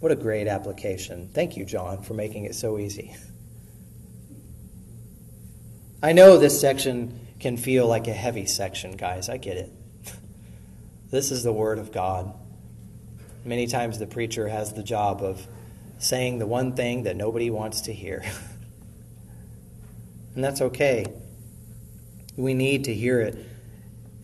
What 0.00 0.10
a 0.10 0.16
great 0.16 0.48
application. 0.48 1.28
Thank 1.34 1.58
you, 1.58 1.66
John, 1.66 2.02
for 2.02 2.14
making 2.14 2.46
it 2.46 2.54
so 2.54 2.78
easy. 2.78 3.14
I 6.02 6.12
know 6.12 6.38
this 6.38 6.58
section 6.58 7.26
can 7.40 7.58
feel 7.58 7.86
like 7.86 8.06
a 8.06 8.14
heavy 8.14 8.46
section, 8.46 8.96
guys. 8.96 9.28
I 9.28 9.36
get 9.36 9.58
it. 9.58 9.70
This 11.10 11.32
is 11.32 11.42
the 11.42 11.52
Word 11.52 11.78
of 11.78 11.92
God. 11.92 12.32
Many 13.44 13.66
times 13.66 13.98
the 13.98 14.06
preacher 14.06 14.48
has 14.48 14.72
the 14.72 14.84
job 14.84 15.22
of 15.22 15.46
saying 15.98 16.38
the 16.38 16.46
one 16.46 16.74
thing 16.74 17.02
that 17.02 17.16
nobody 17.16 17.50
wants 17.50 17.82
to 17.82 17.92
hear. 17.92 18.22
and 20.34 20.42
that's 20.42 20.60
okay. 20.60 21.04
We 22.36 22.54
need 22.54 22.84
to 22.84 22.94
hear 22.94 23.20
it. 23.20 23.49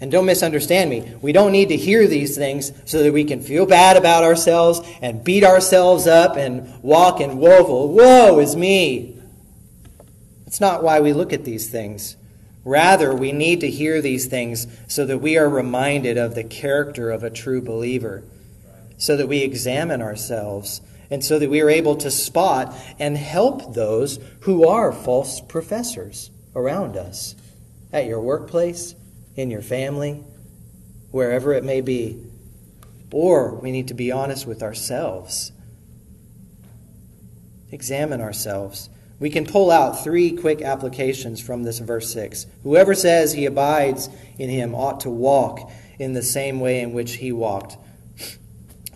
And 0.01 0.11
don't 0.11 0.27
misunderstand 0.27 0.91
me. 0.91 1.15
We 1.23 1.33
don't 1.33 1.53
need 1.53 1.71
to 1.71 1.77
hear 1.77 2.07
these 2.07 2.37
things 2.37 2.71
so 2.85 3.03
that 3.03 3.13
we 3.13 3.25
can 3.25 3.41
feel 3.41 3.65
bad 3.65 3.97
about 3.97 4.25
ourselves 4.25 4.81
and 5.01 5.25
beat 5.25 5.43
ourselves 5.43 6.07
up 6.07 6.37
and 6.37 6.83
walk 6.83 7.21
in 7.21 7.39
woeful, 7.39 7.89
woe 7.89 8.39
is 8.39 8.55
me. 8.57 9.19
That's 10.45 10.61
not 10.61 10.83
why 10.83 11.01
we 11.01 11.13
look 11.13 11.33
at 11.33 11.45
these 11.45 11.71
things. 11.71 12.17
Rather, 12.63 13.15
we 13.15 13.33
need 13.33 13.61
to 13.61 13.71
hear 13.71 14.03
these 14.03 14.27
things 14.27 14.67
so 14.87 15.07
that 15.07 15.19
we 15.19 15.39
are 15.39 15.49
reminded 15.49 16.19
of 16.19 16.35
the 16.35 16.45
character 16.45 17.11
of 17.11 17.23
a 17.23 17.31
true 17.31 17.63
believer, 17.63 18.25
so 18.99 19.17
that 19.17 19.29
we 19.29 19.39
examine 19.39 20.03
ourselves, 20.03 20.81
and 21.11 21.25
so 21.25 21.39
that 21.39 21.49
we 21.49 21.61
are 21.63 21.71
able 21.71 21.97
to 21.97 22.11
spot 22.11 22.75
and 22.99 23.17
help 23.17 23.75
those 23.75 24.19
who 24.41 24.67
are 24.67 24.93
false 24.93 25.41
professors 25.41 26.31
around 26.55 26.97
us 26.97 27.37
at 27.93 28.07
your 28.07 28.21
workplace 28.21 28.95
in 29.37 29.51
your 29.51 29.63
family, 29.63 30.25
wherever 31.11 31.53
it 31.53 31.65
may 31.65 31.81
be. 31.81 32.23
Or 33.13 33.55
we 33.55 33.71
need 33.71 33.89
to 33.89 33.95
be 33.95 34.11
honest 34.11 34.47
with 34.47 34.63
ourselves. 34.63 35.53
Examine 37.71 38.21
ourselves. 38.21 38.89
We 39.19 39.31
can 39.31 39.47
pull 39.47 39.71
out 39.71 40.05
three 40.05 40.33
quick 40.33 40.61
applications 40.61 41.41
from 41.41 41.63
this 41.63 41.79
verse 41.79 42.13
6. 42.13 42.47
Whoever 42.63 42.95
says 42.95 43.33
he 43.33 43.47
abides 43.47 44.09
in 44.39 44.51
him 44.51 44.75
ought 44.75 45.01
to 45.01 45.11
walk 45.11 45.71
in 45.99 46.13
the 46.13 46.23
same 46.23 46.61
way 46.61 46.81
in 46.81 46.93
which 46.93 47.15
he 47.15 47.33
walked. 47.33 47.79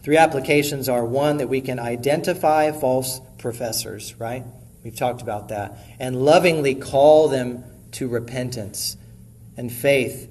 Three 0.02 0.16
applications 0.16 0.88
are 0.88 1.04
one, 1.04 1.38
that 1.38 1.48
we 1.48 1.60
can 1.60 1.78
identify 1.78 2.72
false 2.72 3.20
professors, 3.38 4.14
right? 4.18 4.44
We've 4.82 4.96
talked 4.96 5.22
about 5.22 5.48
that. 5.48 5.78
And 5.98 6.24
lovingly 6.24 6.74
call 6.74 7.28
them 7.28 7.64
to 7.92 8.08
repentance 8.08 8.96
and 9.56 9.70
faith 9.70 10.29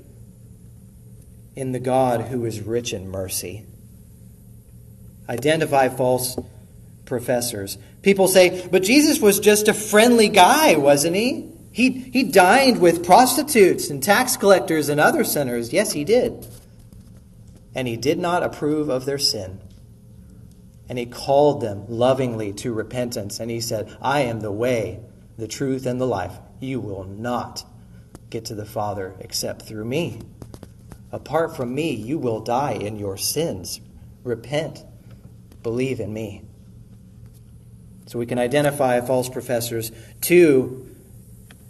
in 1.60 1.74
the 1.74 1.80
God 1.80 2.22
who 2.22 2.46
is 2.46 2.62
rich 2.62 2.94
in 2.94 3.12
mercy. 3.12 3.66
Identify 5.28 5.90
false 5.90 6.40
professors. 7.04 7.78
People 8.02 8.30
say, 8.30 8.66
but 8.72 8.82
Jesus 8.82 9.20
was 9.20 9.42
just 9.42 9.68
a 9.68 9.74
friendly 9.74 10.30
guy, 10.30 10.78
wasn't 10.78 11.18
he? 11.18 11.52
He, 11.74 11.90
he 11.90 12.24
dined 12.24 12.80
with 12.80 13.06
prostitutes 13.06 13.90
and 13.90 14.02
tax 14.02 14.38
collectors 14.38 14.88
and 14.88 15.02
other 15.02 15.26
sinners. 15.26 15.74
Yes, 15.74 15.92
he 15.92 16.06
did. 16.06 16.48
And 17.76 17.90
he 17.90 17.98
did 17.98 18.20
not 18.20 18.42
approve 18.42 18.88
of 18.88 19.04
their 19.04 19.20
sin. 19.20 19.60
And 20.88 20.98
he 20.98 21.08
called 21.08 21.60
them 21.60 21.84
lovingly 21.90 22.54
to 22.54 22.72
repentance. 22.72 23.42
And 23.42 23.52
he 23.52 23.60
said, 23.60 23.94
I 24.02 24.22
am 24.22 24.40
the 24.40 24.52
way, 24.52 25.02
the 25.38 25.48
truth, 25.48 25.86
and 25.86 26.00
the 26.00 26.08
life. 26.08 26.38
You 26.62 26.80
will 26.80 27.04
not 27.04 27.66
get 28.30 28.46
to 28.46 28.56
the 28.56 28.66
Father 28.66 29.14
except 29.20 29.64
through 29.64 29.84
me. 29.84 30.22
Apart 31.12 31.56
from 31.56 31.74
me, 31.74 31.92
you 31.94 32.18
will 32.18 32.40
die 32.40 32.74
in 32.74 32.98
your 32.98 33.18
sins. 33.18 33.82
Repent. 34.24 34.84
Believe 35.64 36.00
in 36.00 36.14
me. 36.14 36.44
So 38.06 38.20
we 38.20 38.26
can 38.26 38.40
identify 38.40 39.02
false 39.02 39.30
professors. 39.30 39.92
Two, 40.22 40.88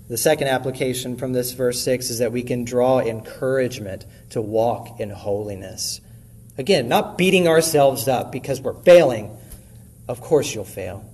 the 0.10 0.18
second 0.18 0.48
application 0.48 1.18
from 1.18 1.34
this 1.34 1.52
verse 1.52 1.82
6 1.84 2.10
is 2.10 2.20
that 2.20 2.32
we 2.32 2.44
can 2.44 2.66
draw 2.66 3.00
encouragement 3.00 4.06
to 4.32 4.42
walk 4.42 5.00
in 5.00 5.10
holiness. 5.10 6.02
Again, 6.58 6.88
not 6.88 7.18
beating 7.18 7.48
ourselves 7.48 8.08
up 8.08 8.32
because 8.32 8.60
we're 8.60 8.82
failing. 8.84 9.38
Of 10.08 10.20
course, 10.22 10.54
you'll 10.54 10.66
fail. 10.66 11.06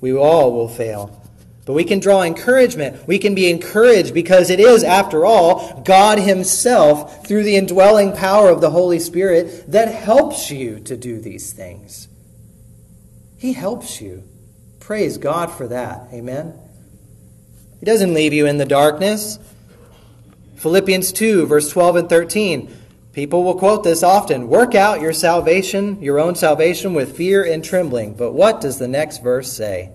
We 0.00 0.12
all 0.12 0.52
will 0.52 0.68
fail. 0.68 1.21
But 1.64 1.74
we 1.74 1.84
can 1.84 2.00
draw 2.00 2.22
encouragement. 2.22 3.06
We 3.06 3.18
can 3.18 3.34
be 3.34 3.48
encouraged 3.48 4.12
because 4.12 4.50
it 4.50 4.58
is, 4.58 4.82
after 4.82 5.24
all, 5.24 5.82
God 5.82 6.18
Himself, 6.18 7.24
through 7.26 7.44
the 7.44 7.56
indwelling 7.56 8.12
power 8.12 8.48
of 8.48 8.60
the 8.60 8.70
Holy 8.70 8.98
Spirit, 8.98 9.70
that 9.70 9.88
helps 9.94 10.50
you 10.50 10.80
to 10.80 10.96
do 10.96 11.20
these 11.20 11.52
things. 11.52 12.08
He 13.38 13.52
helps 13.52 14.00
you. 14.00 14.24
Praise 14.80 15.18
God 15.18 15.52
for 15.52 15.68
that. 15.68 16.08
Amen. 16.12 16.58
He 17.78 17.86
doesn't 17.86 18.14
leave 18.14 18.32
you 18.32 18.46
in 18.46 18.58
the 18.58 18.64
darkness. 18.64 19.38
Philippians 20.56 21.12
2, 21.12 21.46
verse 21.46 21.70
12 21.70 21.96
and 21.96 22.08
13. 22.08 22.76
People 23.12 23.44
will 23.44 23.58
quote 23.58 23.84
this 23.84 24.02
often. 24.02 24.48
Work 24.48 24.74
out 24.74 25.00
your 25.00 25.12
salvation, 25.12 26.00
your 26.02 26.18
own 26.18 26.34
salvation, 26.34 26.94
with 26.94 27.16
fear 27.16 27.44
and 27.44 27.64
trembling. 27.64 28.14
But 28.14 28.32
what 28.32 28.60
does 28.60 28.78
the 28.78 28.88
next 28.88 29.22
verse 29.22 29.52
say? 29.52 29.90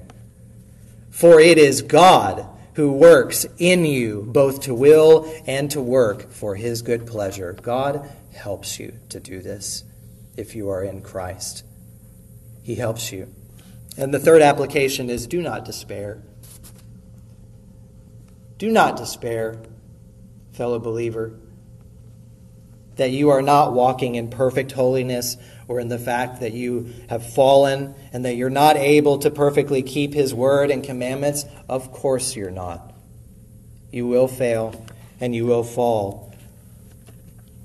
For 1.17 1.39
it 1.39 1.57
is 1.57 1.81
God 1.81 2.47
who 2.75 2.91
works 2.91 3.47
in 3.57 3.85
you 3.85 4.21
both 4.27 4.61
to 4.61 4.75
will 4.75 5.27
and 5.47 5.71
to 5.71 5.81
work 5.81 6.29
for 6.29 6.53
his 6.53 6.83
good 6.83 7.07
pleasure. 7.07 7.57
God 7.59 8.07
helps 8.35 8.79
you 8.79 8.93
to 9.09 9.19
do 9.19 9.41
this 9.41 9.83
if 10.35 10.55
you 10.55 10.69
are 10.69 10.83
in 10.83 11.01
Christ. 11.01 11.63
He 12.61 12.75
helps 12.75 13.11
you. 13.11 13.33
And 13.97 14.13
the 14.13 14.19
third 14.19 14.43
application 14.43 15.09
is 15.09 15.25
do 15.25 15.41
not 15.41 15.65
despair. 15.65 16.21
Do 18.59 18.69
not 18.69 18.95
despair, 18.95 19.57
fellow 20.51 20.77
believer, 20.77 21.33
that 22.97 23.11
you 23.11 23.29
are 23.29 23.41
not 23.41 23.73
walking 23.73 24.15
in 24.15 24.29
perfect 24.29 24.71
holiness 24.71 25.37
or 25.67 25.79
in 25.79 25.87
the 25.87 25.99
fact 25.99 26.39
that 26.41 26.53
you 26.53 26.93
have 27.09 27.33
fallen 27.33 27.95
and 28.13 28.25
that 28.25 28.35
you're 28.35 28.49
not 28.49 28.75
able 28.75 29.19
to 29.19 29.29
perfectly 29.29 29.81
keep 29.81 30.13
His 30.13 30.33
word 30.33 30.71
and 30.71 30.83
commandments. 30.83 31.45
Of 31.69 31.91
course, 31.91 32.35
you're 32.35 32.51
not. 32.51 32.93
You 33.91 34.07
will 34.07 34.27
fail 34.27 34.85
and 35.19 35.35
you 35.35 35.45
will 35.45 35.63
fall. 35.63 36.33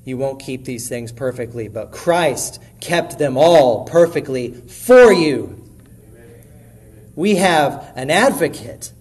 You 0.05 0.17
won't 0.17 0.41
keep 0.41 0.65
these 0.65 0.89
things 0.89 1.13
perfectly, 1.13 1.69
but 1.69 1.93
Christ 1.93 2.61
kept 2.81 3.19
them 3.19 3.37
all 3.37 3.85
perfectly 3.85 4.53
for 4.53 5.13
you. 5.13 5.59
We 7.15 7.37
have 7.37 7.93
an 7.95 8.11
advocate 8.11 8.93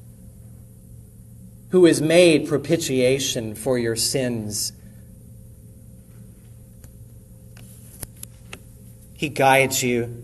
who 1.69 1.85
is 1.85 2.01
made 2.01 2.47
propitiation 2.47 3.55
for 3.55 3.79
your 3.79 3.95
sins. 3.95 4.73
He 9.21 9.29
guides 9.29 9.83
you. 9.83 10.23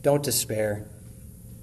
Don't 0.00 0.22
despair. 0.22 0.86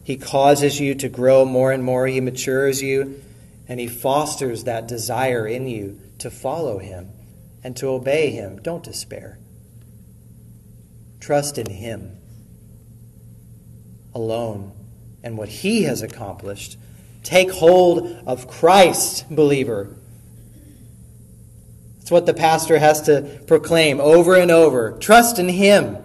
He 0.03 0.15
causes 0.15 0.79
you 0.79 0.93
to 0.93 1.09
grow 1.09 1.43
more 1.43 1.71
and 1.71 1.83
more. 1.83 2.05
He 2.05 2.21
matures 2.21 2.83
you, 2.83 3.19
and 3.67 3.79
He 3.79 3.87
fosters 3.87 4.65
that 4.65 4.87
desire 4.87 5.47
in 5.47 5.65
you 5.67 5.99
to 6.19 6.29
follow 6.29 6.77
Him 6.77 7.09
and 7.63 7.75
to 7.77 7.87
obey 7.87 8.29
Him. 8.29 8.61
Don't 8.61 8.83
despair. 8.83 9.39
Trust 11.19 11.57
in 11.57 11.71
Him 11.71 12.15
alone 14.13 14.71
and 15.23 15.35
what 15.35 15.49
He 15.49 15.81
has 15.85 16.03
accomplished 16.03 16.77
Take 17.23 17.49
hold 17.49 18.21
of 18.27 18.47
Christ, 18.47 19.25
believer. 19.31 19.97
That's 22.05 22.11
what 22.11 22.27
the 22.27 22.35
pastor 22.35 22.77
has 22.77 23.01
to 23.07 23.41
proclaim 23.47 23.99
over 23.99 24.35
and 24.35 24.51
over. 24.51 24.91
Trust 24.99 25.39
in 25.39 25.49
Him. 25.49 25.97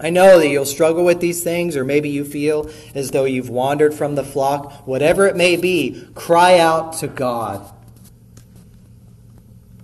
I 0.00 0.10
know 0.10 0.40
that 0.40 0.48
you'll 0.48 0.64
struggle 0.64 1.04
with 1.04 1.20
these 1.20 1.44
things, 1.44 1.76
or 1.76 1.84
maybe 1.84 2.08
you 2.08 2.24
feel 2.24 2.68
as 2.96 3.12
though 3.12 3.24
you've 3.24 3.48
wandered 3.48 3.94
from 3.94 4.16
the 4.16 4.24
flock. 4.24 4.88
Whatever 4.88 5.28
it 5.28 5.36
may 5.36 5.54
be, 5.54 6.04
cry 6.16 6.58
out 6.58 6.94
to 6.94 7.06
God. 7.06 7.72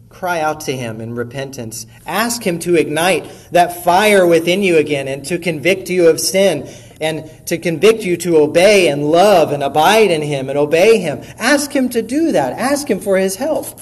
Cry 0.08 0.40
out 0.40 0.62
to 0.62 0.76
Him 0.76 1.00
in 1.00 1.14
repentance. 1.14 1.86
Ask 2.04 2.44
Him 2.44 2.58
to 2.58 2.74
ignite 2.74 3.30
that 3.52 3.84
fire 3.84 4.26
within 4.26 4.64
you 4.64 4.78
again 4.78 5.06
and 5.06 5.24
to 5.26 5.38
convict 5.38 5.88
you 5.90 6.08
of 6.08 6.18
sin 6.18 6.68
and 7.00 7.30
to 7.46 7.56
convict 7.56 8.02
you 8.02 8.16
to 8.16 8.38
obey 8.38 8.88
and 8.88 9.12
love 9.12 9.52
and 9.52 9.62
abide 9.62 10.10
in 10.10 10.22
Him 10.22 10.48
and 10.48 10.58
obey 10.58 10.98
Him. 10.98 11.22
Ask 11.38 11.70
Him 11.70 11.88
to 11.90 12.02
do 12.02 12.32
that. 12.32 12.54
Ask 12.54 12.90
Him 12.90 12.98
for 12.98 13.16
His 13.16 13.36
help. 13.36 13.80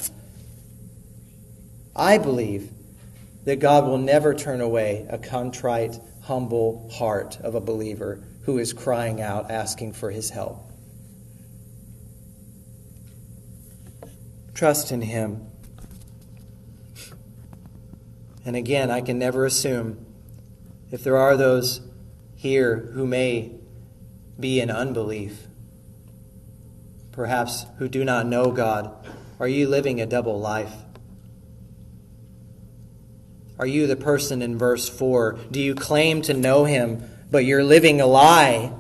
I 1.95 2.19
believe 2.19 2.71
that 3.45 3.59
God 3.59 3.87
will 3.87 3.99
never 3.99 4.35
turn 4.35 4.61
away 4.61 5.07
a 5.11 5.19
contrite, 5.19 5.99
humble 6.23 6.89
heart 6.95 7.39
of 7.41 7.55
a 7.55 7.61
believer 7.61 8.23
who 8.45 8.59
is 8.59 8.73
crying 8.73 9.21
out, 9.21 9.51
asking 9.51 9.93
for 9.93 10.11
His 10.11 10.31
help. 10.31 10.71
Trust 14.55 14.93
in 14.93 15.03
Him. 15.03 15.47
And 18.45 18.57
again, 18.57 18.91
I 18.91 19.01
can 19.01 19.19
never 19.19 19.45
assume 19.45 20.05
if 20.91 21.05
there 21.05 21.17
are 21.17 21.37
those 21.37 21.81
here 22.37 22.77
who 22.95 23.07
may 23.07 23.53
be 24.39 24.61
in 24.61 24.71
unbelief, 24.71 25.47
perhaps 27.13 27.67
who 27.79 27.89
do 27.89 28.05
not 28.05 28.27
know 28.27 28.51
God. 28.51 28.93
Are 29.39 29.49
you 29.49 29.69
living 29.69 30.01
a 30.01 30.07
double 30.07 30.41
life? 30.41 30.73
Are 33.63 33.67
you 33.67 33.87
the 33.87 33.95
person 33.95 34.43
in 34.43 34.59
verse 34.59 34.89
4? 34.89 35.39
Do 35.53 35.61
you 35.61 35.77
claim 35.77 36.21
to 36.23 36.35
know 36.35 36.65
him, 36.65 37.09
but 37.31 37.45
you're 37.45 37.63
living 37.63 38.01
a 38.01 38.07
lie? 38.07 38.73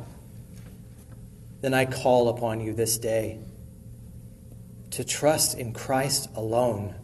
Then 1.61 1.72
I 1.72 1.85
call 1.85 2.28
upon 2.28 2.59
you 2.59 2.72
this 2.72 2.99
day 2.99 3.39
to 4.91 5.05
trust 5.05 5.57
in 5.57 5.72
Christ 5.72 6.30
alone. 6.35 6.97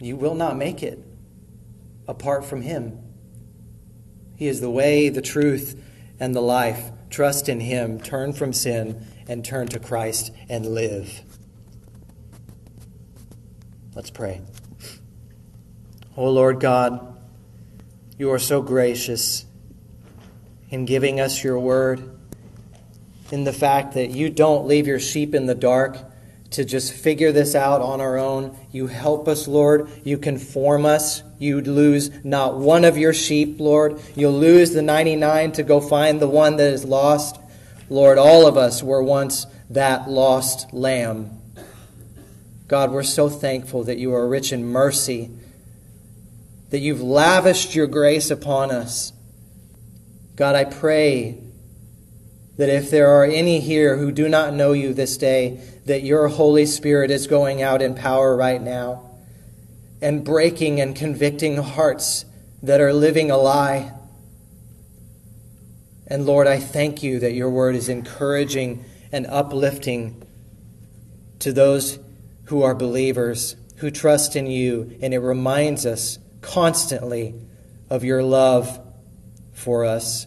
You 0.00 0.16
will 0.16 0.34
not 0.34 0.54
make 0.54 0.82
it 0.82 1.02
apart 2.06 2.44
from 2.44 2.60
him. 2.60 2.98
He 4.36 4.48
is 4.48 4.60
the 4.60 4.68
way, 4.68 5.08
the 5.08 5.22
truth, 5.22 5.82
and 6.20 6.34
the 6.34 6.42
life. 6.42 6.90
Trust 7.08 7.48
in 7.48 7.60
Him, 7.60 7.98
turn 7.98 8.34
from 8.34 8.52
sin, 8.52 9.06
and 9.26 9.42
turn 9.42 9.68
to 9.68 9.78
Christ 9.78 10.30
and 10.50 10.66
live. 10.66 11.22
Let's 13.94 14.10
pray. 14.10 14.42
O 16.14 16.26
oh 16.26 16.30
Lord 16.30 16.60
God, 16.60 17.16
you 18.18 18.30
are 18.32 18.38
so 18.38 18.60
gracious 18.60 19.46
in 20.68 20.84
giving 20.84 21.20
us 21.20 21.42
your 21.42 21.58
word, 21.58 22.18
in 23.30 23.44
the 23.44 23.52
fact 23.52 23.94
that 23.94 24.10
you 24.10 24.28
don't 24.28 24.66
leave 24.66 24.86
your 24.86 25.00
sheep 25.00 25.34
in 25.34 25.46
the 25.46 25.54
dark 25.54 25.96
to 26.50 26.66
just 26.66 26.92
figure 26.92 27.32
this 27.32 27.54
out 27.54 27.80
on 27.80 28.02
our 28.02 28.18
own. 28.18 28.54
You 28.70 28.88
help 28.88 29.26
us, 29.26 29.48
Lord. 29.48 29.88
You 30.04 30.18
conform 30.18 30.84
us. 30.84 31.22
You 31.38 31.62
lose 31.62 32.10
not 32.22 32.58
one 32.58 32.84
of 32.84 32.98
your 32.98 33.14
sheep, 33.14 33.58
Lord. 33.58 33.98
You'll 34.14 34.38
lose 34.38 34.72
the 34.72 34.82
99 34.82 35.52
to 35.52 35.62
go 35.62 35.80
find 35.80 36.20
the 36.20 36.28
one 36.28 36.56
that 36.56 36.74
is 36.74 36.84
lost. 36.84 37.40
Lord, 37.88 38.18
all 38.18 38.46
of 38.46 38.58
us 38.58 38.82
were 38.82 39.02
once 39.02 39.46
that 39.70 40.10
lost 40.10 40.74
lamb. 40.74 41.38
God, 42.68 42.90
we're 42.90 43.02
so 43.02 43.30
thankful 43.30 43.84
that 43.84 43.96
you 43.96 44.14
are 44.14 44.28
rich 44.28 44.52
in 44.52 44.66
mercy, 44.66 45.30
that 46.72 46.80
you've 46.80 47.02
lavished 47.02 47.74
your 47.74 47.86
grace 47.86 48.30
upon 48.30 48.70
us. 48.70 49.12
God, 50.36 50.54
I 50.54 50.64
pray 50.64 51.38
that 52.56 52.70
if 52.70 52.90
there 52.90 53.10
are 53.10 53.26
any 53.26 53.60
here 53.60 53.98
who 53.98 54.10
do 54.10 54.26
not 54.26 54.54
know 54.54 54.72
you 54.72 54.94
this 54.94 55.18
day, 55.18 55.60
that 55.84 56.02
your 56.02 56.28
Holy 56.28 56.64
Spirit 56.64 57.10
is 57.10 57.26
going 57.26 57.60
out 57.60 57.82
in 57.82 57.94
power 57.94 58.34
right 58.34 58.60
now 58.60 59.10
and 60.00 60.24
breaking 60.24 60.80
and 60.80 60.96
convicting 60.96 61.58
hearts 61.58 62.24
that 62.62 62.80
are 62.80 62.94
living 62.94 63.30
a 63.30 63.36
lie. 63.36 63.92
And 66.06 66.24
Lord, 66.24 66.46
I 66.46 66.58
thank 66.58 67.02
you 67.02 67.18
that 67.18 67.34
your 67.34 67.50
word 67.50 67.74
is 67.74 67.90
encouraging 67.90 68.82
and 69.12 69.26
uplifting 69.26 70.26
to 71.40 71.52
those 71.52 71.98
who 72.44 72.62
are 72.62 72.74
believers, 72.74 73.56
who 73.76 73.90
trust 73.90 74.36
in 74.36 74.46
you, 74.46 74.96
and 75.02 75.12
it 75.12 75.18
reminds 75.18 75.84
us 75.84 76.18
constantly 76.42 77.34
of 77.88 78.04
your 78.04 78.22
love 78.22 78.78
for 79.52 79.84
us. 79.84 80.26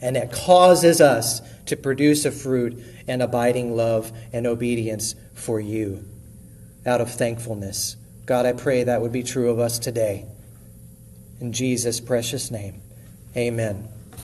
And 0.00 0.16
it 0.16 0.32
causes 0.32 1.00
us 1.00 1.42
to 1.66 1.76
produce 1.76 2.24
a 2.24 2.30
fruit 2.30 2.82
and 3.06 3.22
abiding 3.22 3.76
love 3.76 4.12
and 4.32 4.46
obedience 4.46 5.14
for 5.34 5.60
you 5.60 6.04
out 6.86 7.00
of 7.02 7.10
thankfulness. 7.10 7.96
God, 8.24 8.46
I 8.46 8.52
pray 8.52 8.84
that 8.84 9.02
would 9.02 9.12
be 9.12 9.22
true 9.22 9.50
of 9.50 9.58
us 9.58 9.78
today. 9.78 10.24
In 11.40 11.52
Jesus' 11.52 12.00
precious 12.00 12.50
name, 12.50 12.80
amen. 13.36 13.89